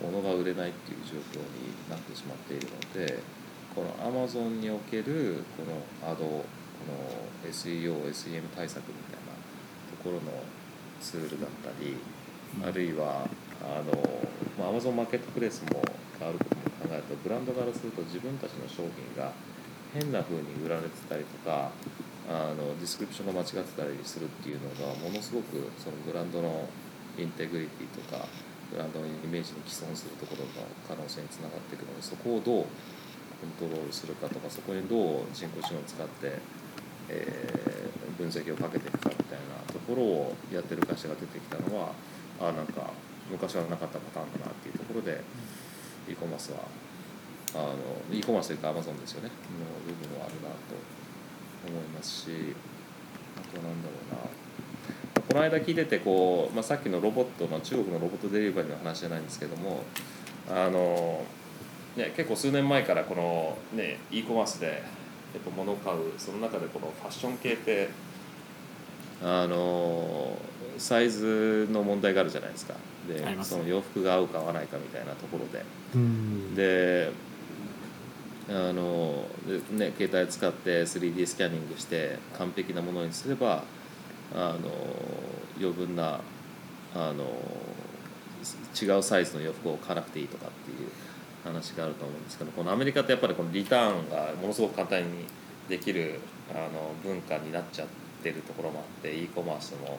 [0.00, 3.18] 物が売れないっていう状況になってしまっているので
[3.74, 6.44] このアマゾンにおけるこのアドこ
[6.86, 9.32] の SEO、SEM 対策みたいな
[9.90, 10.42] ところの
[11.00, 11.96] ツールだったり
[12.64, 13.28] あるいは
[13.60, 13.92] あの、
[14.58, 15.82] まあ、Amazon マーケットプレイスも
[16.18, 19.32] 変わることも考えるとブランドからすると自分たちの商品が
[19.92, 21.70] 変な風に売られてたりとか
[22.28, 26.68] あの description が間違ってたりするっていうのがものすごくそのブランドの
[27.16, 28.26] integrity とか
[28.72, 32.66] ブランドのイメージに毀損するところの可能性につながっていくのでそこをどう
[33.36, 36.38] コントロールするかとかそこにどう人工知能を使って、
[37.08, 39.10] えー分析をかけていくか
[39.76, 41.92] ところをやってる会社が出てきたのは
[42.40, 42.90] あなんか
[43.30, 45.20] 昔はなかったパターンだなっていうところで
[46.08, 46.58] e コマースは
[47.54, 47.76] あの
[48.10, 49.28] e コマースというか Amazon ですよね。
[49.28, 50.56] の部分はあるなと
[51.68, 52.54] 思いますし
[53.36, 54.46] あとなんだろうな。
[55.28, 59.82] この間聞いててこう、まあ、さっきのロボットの中国のロボットデリバリーの話じゃないんですけども
[60.48, 61.24] あの、
[61.96, 64.72] ね、結構数年前からこの、ね、e コマースでや
[65.40, 67.88] っぱ物を買うその中でこのファッション系って
[69.22, 70.36] あの
[70.78, 72.74] サイズの問題があるじゃないですか。
[73.08, 75.64] でありますその洋服が合うか合わないかみたいなところで。
[75.94, 76.54] うん。
[76.54, 77.10] で
[78.48, 83.64] あのでね携帯使って 3D スキャニングして完璧なものにすれば
[84.34, 84.70] あの
[85.58, 86.20] 余分な
[86.94, 87.24] あの
[88.80, 90.88] 違うサイズの洋服を買わなくていいとかっていう
[91.42, 95.24] 話があると思うんですけどこのアメリカってやっぱりこのリターンがものすごく簡単に
[95.68, 99.98] できるあの文化になっちゃってるところもあって e コマースも、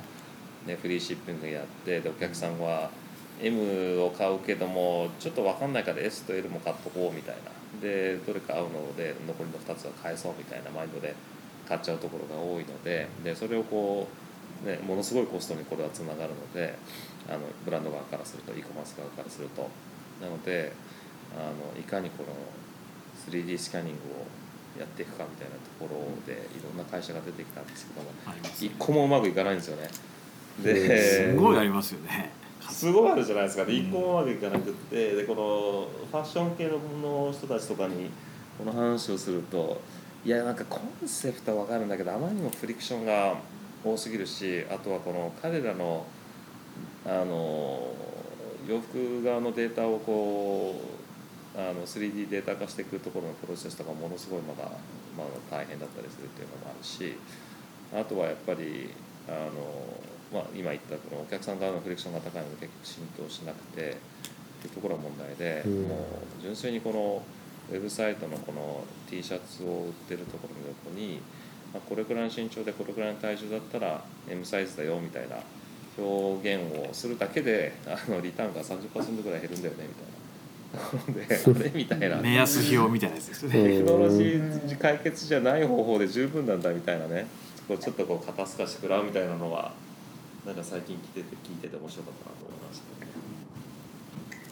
[0.65, 2.89] ね、フリーシッピングやってでお客さんは
[3.41, 7.57] M を買うけどもちょっと分かんないから S と L も買っとこうみたいな。
[7.82, 11.14] でどれか合うので残りの2つは返そうみたいなマインドで
[11.68, 14.07] 買っちゃうところが多いのででそれをこ
[14.65, 16.76] う、ね、ものすごいコストにこれはつながるので
[17.30, 19.69] あのブランド側からすると e コマース側からすると。
[20.22, 20.72] なので
[21.38, 22.30] あのいかにこの
[23.31, 24.26] 3D スキャニングを
[24.77, 28.11] やっていくかみたいなところでいろんな会社が出てきたんですけども
[28.59, 29.89] 一個もうまくいかないんですよね。
[30.63, 32.31] ですごいありますよね。
[32.69, 38.09] すごいあるじゃないですか、で一個もうまくいかなくってでこのファッション系の人たちとかに
[38.57, 39.81] この話をすると
[40.25, 43.35] いやなんかコンセプトは分かるんだけどあまりにもフリクションが
[43.83, 46.05] 多すぎるしあとはこの彼らの
[47.05, 47.87] あの
[48.67, 50.97] 洋服側のデータをこう
[51.57, 54.69] あの 3D データ化していくところのプロセスとかものすごいまだ
[55.17, 57.17] まだ大変だったりするっていうのもあるし
[57.93, 58.93] あとはやっぱり
[59.27, 59.97] あの、
[60.31, 65.88] まあ、今言ったこのお客さん側のフリクションが高いので結局浸透しなくてっていうところが問題で、うん。
[65.88, 67.23] もう純粋にこの
[67.71, 71.19] ウェブサイトのこの T シャツを売ってるところの横に、
[71.73, 75.38] まあ、これくらいの身長でこれくらいの体重だったら M サイズだよみたいな
[75.97, 80.16] 表現をするだけであのリターンが30%ぐらい減るんだよねみたいな
[80.77, 82.17] ところであれみたいな。
[82.17, 83.63] 目安表みたいなやつですよね。
[83.63, 87.27] テクノロジー解決じゃない方法で十分なんだみたいなね。
[87.67, 89.73] こうちょっとこう肩透かして食らうみたいなのは
[90.45, 93.11] なんか最近聞いてて聞いてて面白かったなと思いましたね。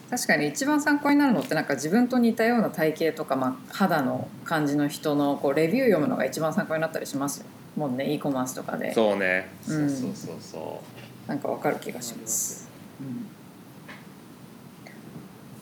[0.08, 7.46] 確かに一番参考になるのってなんか自分と似たような体型とか、まあ、肌の感じの人のこうレビュー読むのが一番参考になったりしますよ。
[7.76, 8.12] もうね。
[8.12, 8.92] E コマースとかで。
[8.94, 10.82] そうね、うんそうそうそうそ
[11.26, 11.28] う。
[11.28, 12.68] なんかわかる気がします、
[13.00, 13.26] うん。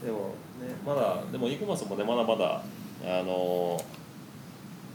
[0.06, 0.34] でもね
[0.86, 2.62] まだでも e コマースもねまだまだ
[3.04, 3.82] あの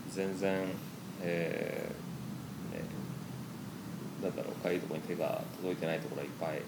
[0.09, 0.65] 全然
[1.21, 2.83] えーね
[4.23, 6.61] なんだろうかゆいところに手が届いてないところがいっぱい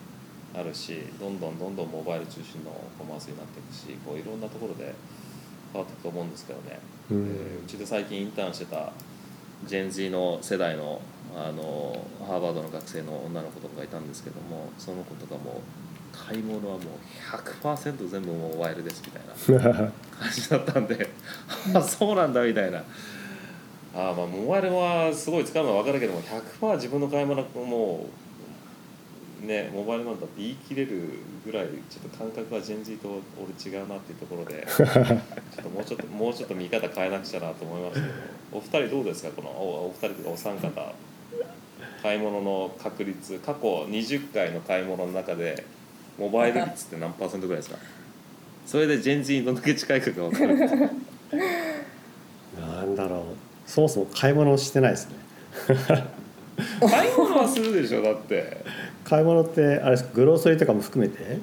[0.53, 4.93] あるしどんどんどんどんモバイル中心のコマースになっていくしこういろんなところで
[5.71, 6.79] 変わっていくと思うんですけどね、
[7.09, 7.27] ううんう
[7.67, 8.91] ちで最近インターンしてた
[9.65, 11.01] ジェン Z の世代の
[11.33, 15.61] あのハーバードの学生の女の子とかがいたんですけどもその子とかも
[16.27, 16.81] 買い物はもう
[17.63, 19.73] 100%全部モバイルですみたいな
[20.19, 21.09] 感じだったんで
[21.73, 22.83] あそうなんだみたいな。
[23.93, 28.05] あまあモバイルはすごい使うのは分かるけども100%自分の買い物も
[29.43, 31.09] うねモバイルなんだって言い切れる
[31.45, 38.13] ぐらいちょっと感覚はジェンと俺違うなっていうところで ちょっともうちょっともうちょっと見方変えなくちゃなと思いましたけど
[38.53, 40.93] お二人どうですかこのおお二人とかお三方。
[42.01, 45.63] 買い物の確率過去20回の買い物の中で
[46.21, 47.79] モバイル率って何パーセントぐらいですか？
[48.67, 50.55] それでジェン Z にどんだけ近いかが分かる
[52.59, 53.23] なんだろう。
[53.65, 55.15] そもそも買い物してないですね。
[56.79, 58.63] 買い物はするでしょだって。
[59.03, 61.39] 買い物ってあれですかグローソリーとかも含めて？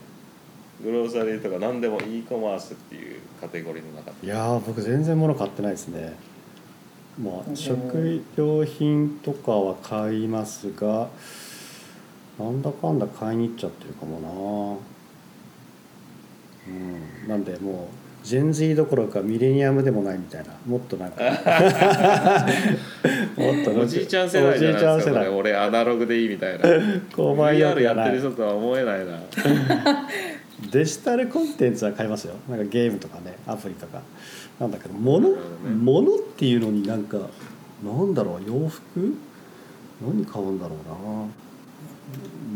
[0.85, 4.27] グローサリーとか何でも e コマースっていうカテゴリーの中で。
[4.27, 6.15] いやー僕全然物買ってないですね。
[7.21, 7.53] まうん。
[7.53, 11.09] あ食料品とかは買いますが
[12.39, 14.29] なんだかんだ買いに行っちゃってるかもな。
[16.69, 17.29] うん。
[17.29, 20.53] なんでもうジェン Z どころかミレニアムでもないみたいな。
[20.67, 21.25] もっとなんか。
[23.37, 26.65] もっとおじいちゃん世代じゃないですか俺アナログでいいみたいな。
[27.13, 29.19] 購買意 VR やってる人とは思えないな。
[30.71, 32.35] デジタルコンテンツは買いますよ。
[32.49, 34.03] なんかゲームとかねアプリとか。
[34.61, 35.37] なんだけど物、ね。
[35.83, 37.19] 物っていうのになんか
[37.85, 39.17] なんだろう洋服？
[40.01, 41.48] 何買うんだろうな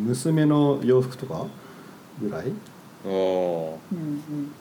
[0.07, 1.47] 娘の洋服とか
[2.21, 2.53] ぐらい？
[3.05, 4.53] おおうんうん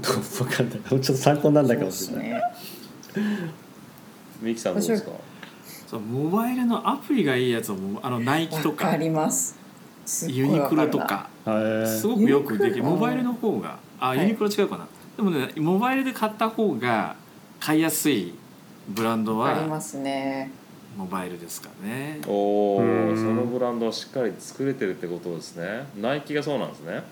[0.00, 0.78] どう分かんない。
[0.80, 2.42] ちょっと参考にならないかもしれない、
[3.02, 3.50] そうですね。
[4.42, 5.10] ミキさんどうですか？
[5.86, 8.96] そうモバイルのアプリがいいやつをもうあのナイキとか。
[8.96, 9.56] ります。
[10.28, 11.28] ユニクロとか。
[11.86, 12.84] すごくよくできる。
[12.84, 14.20] モバイルの方があはい。
[14.20, 14.86] ユニクロ違うかな、
[15.16, 17.16] でもねモバイルで買った方が
[17.60, 18.34] 買いやすい
[18.88, 20.50] ブランドはわかりますね
[20.96, 22.20] モバイルですからね。
[22.26, 23.16] おおうん。
[23.16, 25.86] そのブランドはしっかり作れてるってことですね。
[26.00, 27.02] ナイキがそうなんですね。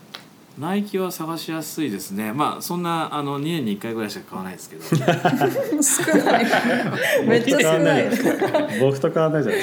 [0.58, 2.32] ナイキは探しやすいですね。
[2.32, 4.84] まあそんなあの2年に1回ぐらいしか買わないですけど。
[4.84, 6.46] 少ない。
[7.28, 8.08] めっちゃ少ない。
[8.80, 9.60] 僕と変わんないじゃない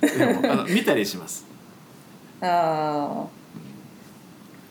[0.00, 0.26] ですか。
[0.26, 1.46] でもあの見たりします。
[2.40, 3.26] ああ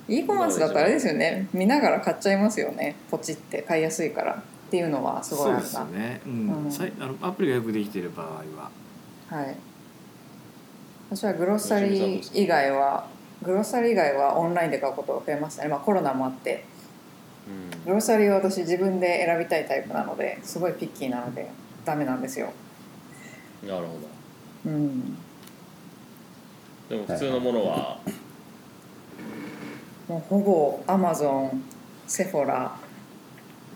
[0.08, 1.48] e コマースだとあれですよね。
[1.54, 2.96] 見ながら買っちゃいますよね。
[3.10, 3.62] ポチって。
[3.62, 4.44] 買いやすいから
[4.76, 5.62] っていうのはすごいそうあるな。
[5.62, 6.66] ですよね、うん。
[6.66, 6.72] うん。
[6.72, 8.70] さいあのアプリがよくできている場合は
[9.30, 9.56] はい。
[11.10, 13.08] 私はグロッサリー以外は
[13.42, 16.66] グロッサリー以外はオンラインで買うことが増えましたね、まあ、コロナもあって。
[17.86, 21.50] グロッサリーは私自分で選びたいタイプなのですごいピッキーなので
[21.86, 22.50] ダメなんですよ。
[23.64, 23.94] うんなるほ
[24.66, 25.16] うん。
[25.16, 25.20] ど
[26.90, 28.00] でも普通のものは？
[30.08, 31.64] もうほぼアマゾン
[32.08, 32.76] セフォラ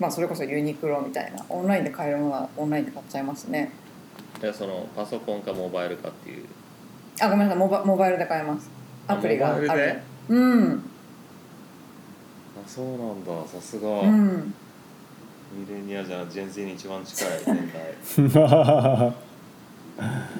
[0.00, 3.70] まあそれこそユニクロみたいなオンラインで買えるものはオンラインで買っちゃいますね。
[4.42, 6.44] いやそのパソコンかモバイルかっていう。
[7.20, 8.70] あごめんなさいモバモバイルで買えます。
[9.06, 9.54] アプリが。
[9.54, 10.02] あるモバイルで？
[10.30, 10.82] うん。
[12.64, 13.46] あそうなんだ。
[13.46, 14.54] さすが、うん。
[15.52, 17.94] ミレニアじゃジェン Z に一番近い年代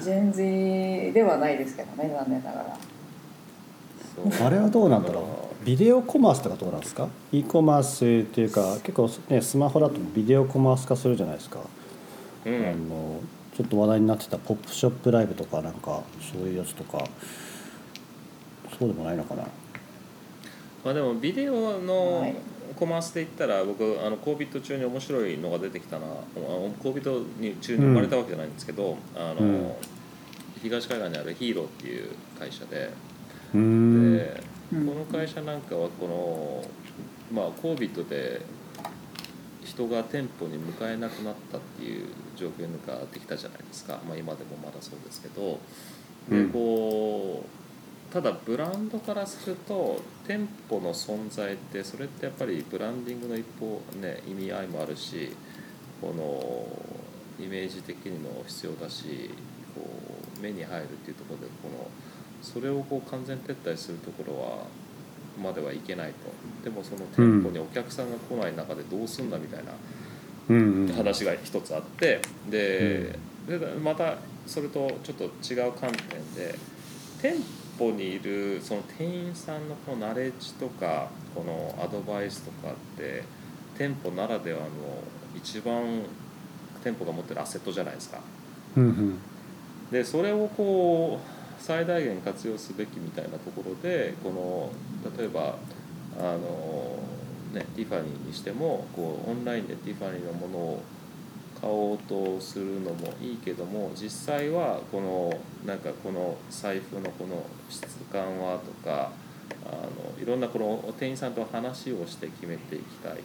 [0.00, 2.78] ジェンズではないですけどね残念ながら。
[4.46, 5.24] あれはどうなんだろう？
[5.64, 11.60] ビデオコマースとかどうなんですか？e コマースっていうか結構ねスマホだとビデオコマース化するじゃないですか、
[12.46, 12.54] うん。
[12.54, 13.20] あの
[13.54, 17.04] ちょっと話題になってたポップショップライブとかなんかそういうやつとか
[18.78, 19.42] そうでもないのかな？
[20.84, 22.34] まあでもビデオのはい。
[22.76, 26.06] コマースで言ったら僕あの COVID 中に面白いのが出てきたな。
[26.06, 26.08] あ
[26.38, 29.72] の COVID に中に生まれたわけじゃないんですけど、あのうん。
[30.62, 32.08] 東海岸にあるヒーローっていう
[32.38, 32.90] 会社で、
[33.52, 34.16] うーん。
[34.16, 36.64] でうんこの会社なんかはこの
[37.32, 38.40] まあ COVID で
[39.64, 42.06] 人が店舗に向かえなくなったっていう
[42.36, 45.58] 状況ができたじゃないですか、まあ、今でもまだそうですけど。
[46.28, 46.50] でうん。
[46.50, 47.60] こう
[48.12, 55.30] ただブランドからすると店舗の存在ってそれってやっぱりブランディングの一方ね意味合いもあるし
[56.00, 59.30] このイメージ的にも必要だし
[59.76, 59.88] こ
[60.38, 61.86] う目に入るっていうところでこの
[62.42, 64.66] それをこう完全撤退するところは
[65.42, 66.14] まではいけないと。
[66.64, 69.72] でもその店舗にお客さんが来ない中でどうすんだみたいな
[70.94, 72.20] 話が一つあって。
[72.50, 73.18] で
[73.48, 76.54] でまたそれとちょっと違う観点で
[77.22, 77.34] 店
[77.78, 83.22] 舗にいるその店員さんのこのナレッジとかこのアドバイスとかって
[83.78, 84.66] 店舗ならではの
[85.34, 86.02] 一番
[86.84, 88.20] 店舗が持ってるアセットじゃないですか。
[89.90, 94.72] でそれをこう最大限活用すべきみたいなところでこの
[95.16, 95.56] 例えば
[96.18, 96.98] あの、
[97.52, 100.82] ね、ティファニーにしてもこうオンラインでティファニーのものを
[101.60, 109.12] 買おうとするのもいいけども実際はこのなんかこの財布のこの質感はとか
[109.66, 113.20] あのいろんなこの店員さんと話をして決めていきたいと。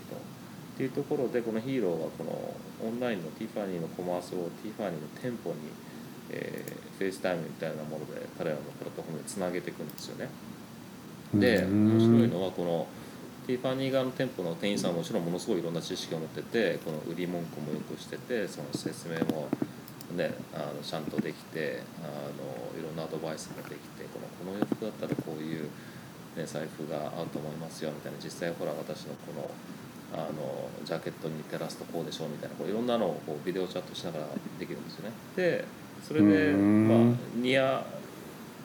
[0.75, 2.53] っていうところでこの Hero はこの
[2.85, 5.55] オンラインのティファニーのコマースをティファニーの店舗に
[6.31, 10.29] えー、 FaceTime みたいなもので彼らのプラットフォームにつなげていくんですよね。
[11.33, 12.87] でうん面白いのはこの
[13.47, 19.47] ティファニー側の店舗の店員さんはもちろんものすごいいろんな知識を持っててこの売り文句もよくしててその説明も、
[20.15, 25.69] ね、あのちゃんとできてあのいろんなアドバイスができてこのこの洋服だったらこういう、
[26.35, 29.49] ね、財布が合うと思いますよみたいな実際ほら私のこの
[30.13, 34.27] あのジャケットに照らすとこうでしょうみたいなこういろんなのをこうビデオチャットしながら
[34.57, 35.11] できるんですよね。
[35.35, 35.65] で
[36.07, 36.87] それで、うん。
[36.87, 37.83] まあ、ニア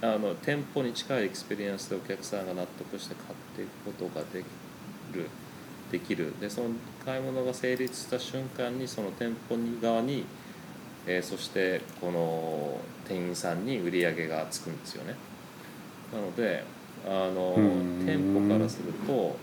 [0.02, 4.46] あの店舗に近い experience でお客さんが納得して買っていくことができ
[5.14, 5.28] る
[5.90, 6.32] できる。
[6.40, 6.68] でその
[7.04, 10.24] 買い物が成立した瞬間にその店舗に側に、
[11.06, 15.16] えーそしてこの店員さんに売り上げがつくんですよね。
[16.12, 16.64] なので
[17.06, 18.04] あのうん。
[18.06, 19.36] 店舗からすると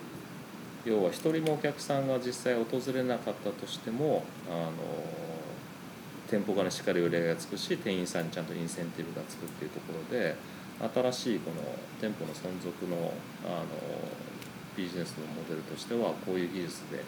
[0.86, 4.72] 要は一人もお客さんが実際訪れなかったとしてもあの
[6.30, 10.36] 店舗側にしっかり売り上げがつくし店員さんにちゃんとインセンティブがつくっていうところで
[11.12, 11.62] 新しいこの
[12.00, 13.14] 店舗の存続の
[13.46, 13.66] あの
[14.78, 17.04] ビジネスのモデルとしてはこういう技術で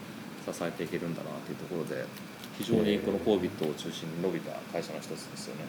[0.52, 2.04] 支えていけるんだなっていうところで
[2.58, 5.66] 非常にこの COVID を中心に伸びた会社の一つですよね。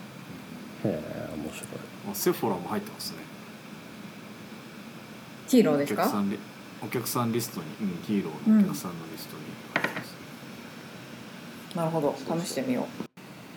[0.85, 1.68] へえ面白い。
[2.10, 3.18] あセフォラも入ってますね。
[5.48, 6.05] ヒーローですか？
[6.05, 6.39] お客さんリ
[6.82, 9.43] お客さんリストに、うん、ヒーローのお客さんのリストに
[9.74, 12.16] 入ってます、なるほど。
[12.43, 13.10] 試してみよう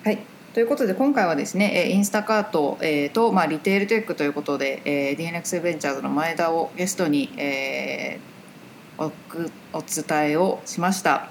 [0.04, 0.20] はい。
[0.54, 8.34] ということで今回はですねえーインスタカート、えーと、まあ、リテールテックということで、えー、DNX ベンチャーズの前田をゲストに、えー
[9.00, 9.12] お
[9.82, 11.30] 伝えをしました、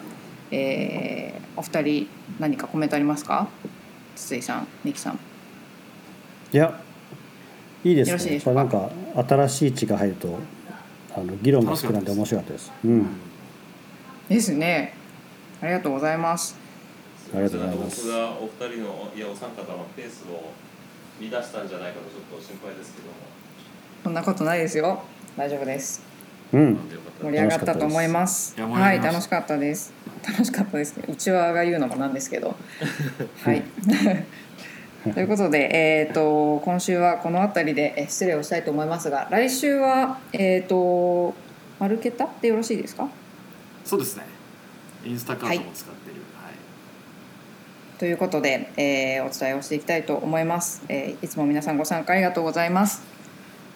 [0.50, 2.08] えーお二人
[2.40, 3.46] 何かコメントありますか？
[4.16, 5.18] 筒井さん二木さん。
[6.52, 6.80] いや
[7.84, 8.34] いいですね。
[8.34, 8.90] やっぱなんか
[9.28, 10.38] 新しい血が入ると
[11.14, 12.72] あの議論が膨らんで面白かったです。
[12.84, 13.06] うん。
[14.28, 14.94] ですね。
[15.60, 16.56] ありがとうございます
[17.34, 20.52] ありがとうございます僕がお二人のいやお三方のペースを
[21.30, 23.12] 乱したんじゃないかとちょっと心配ですけども
[24.04, 25.02] そんなことないですよ
[25.36, 26.02] 大丈夫です
[26.52, 26.78] うん
[27.22, 28.54] 盛り上がったと思います。
[28.58, 29.92] いはい、楽しかったです。
[30.28, 31.04] 楽しかったですね。
[31.08, 32.56] うちわが言うのもなんですけど。
[33.44, 33.62] はい。
[35.14, 41.32] ということで、えっ、と今週はこの辺りでえ失礼をしたいと思いますが、来週はえっ、と
[41.78, 43.08] マルケタでよろしいですか？
[43.84, 44.24] そうですね
[45.04, 46.01] インスタカートも使ってる、はい
[48.02, 53.00] ということで、えーお伝えをしていきたいと思います、えーいつも皆さんご参加ありがとうございます。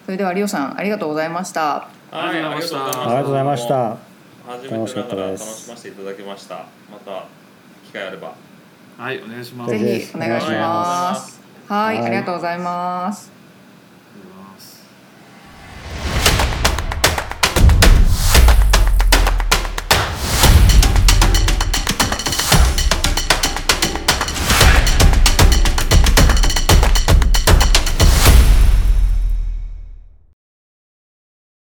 [0.03, 1.61] それではリオさんありがとうございました。
[1.61, 3.03] はい、ありがとうございました。
[3.03, 3.97] ありがとうございました
[4.45, 6.55] 初めてながら楽しかった楽ですしませていただきました。
[6.91, 7.25] また
[7.85, 8.35] 機会あれば。
[8.97, 10.59] はいお願いしますぜぜひお願いしま。
[10.59, 13.36] ますはい、はいありがとうございます。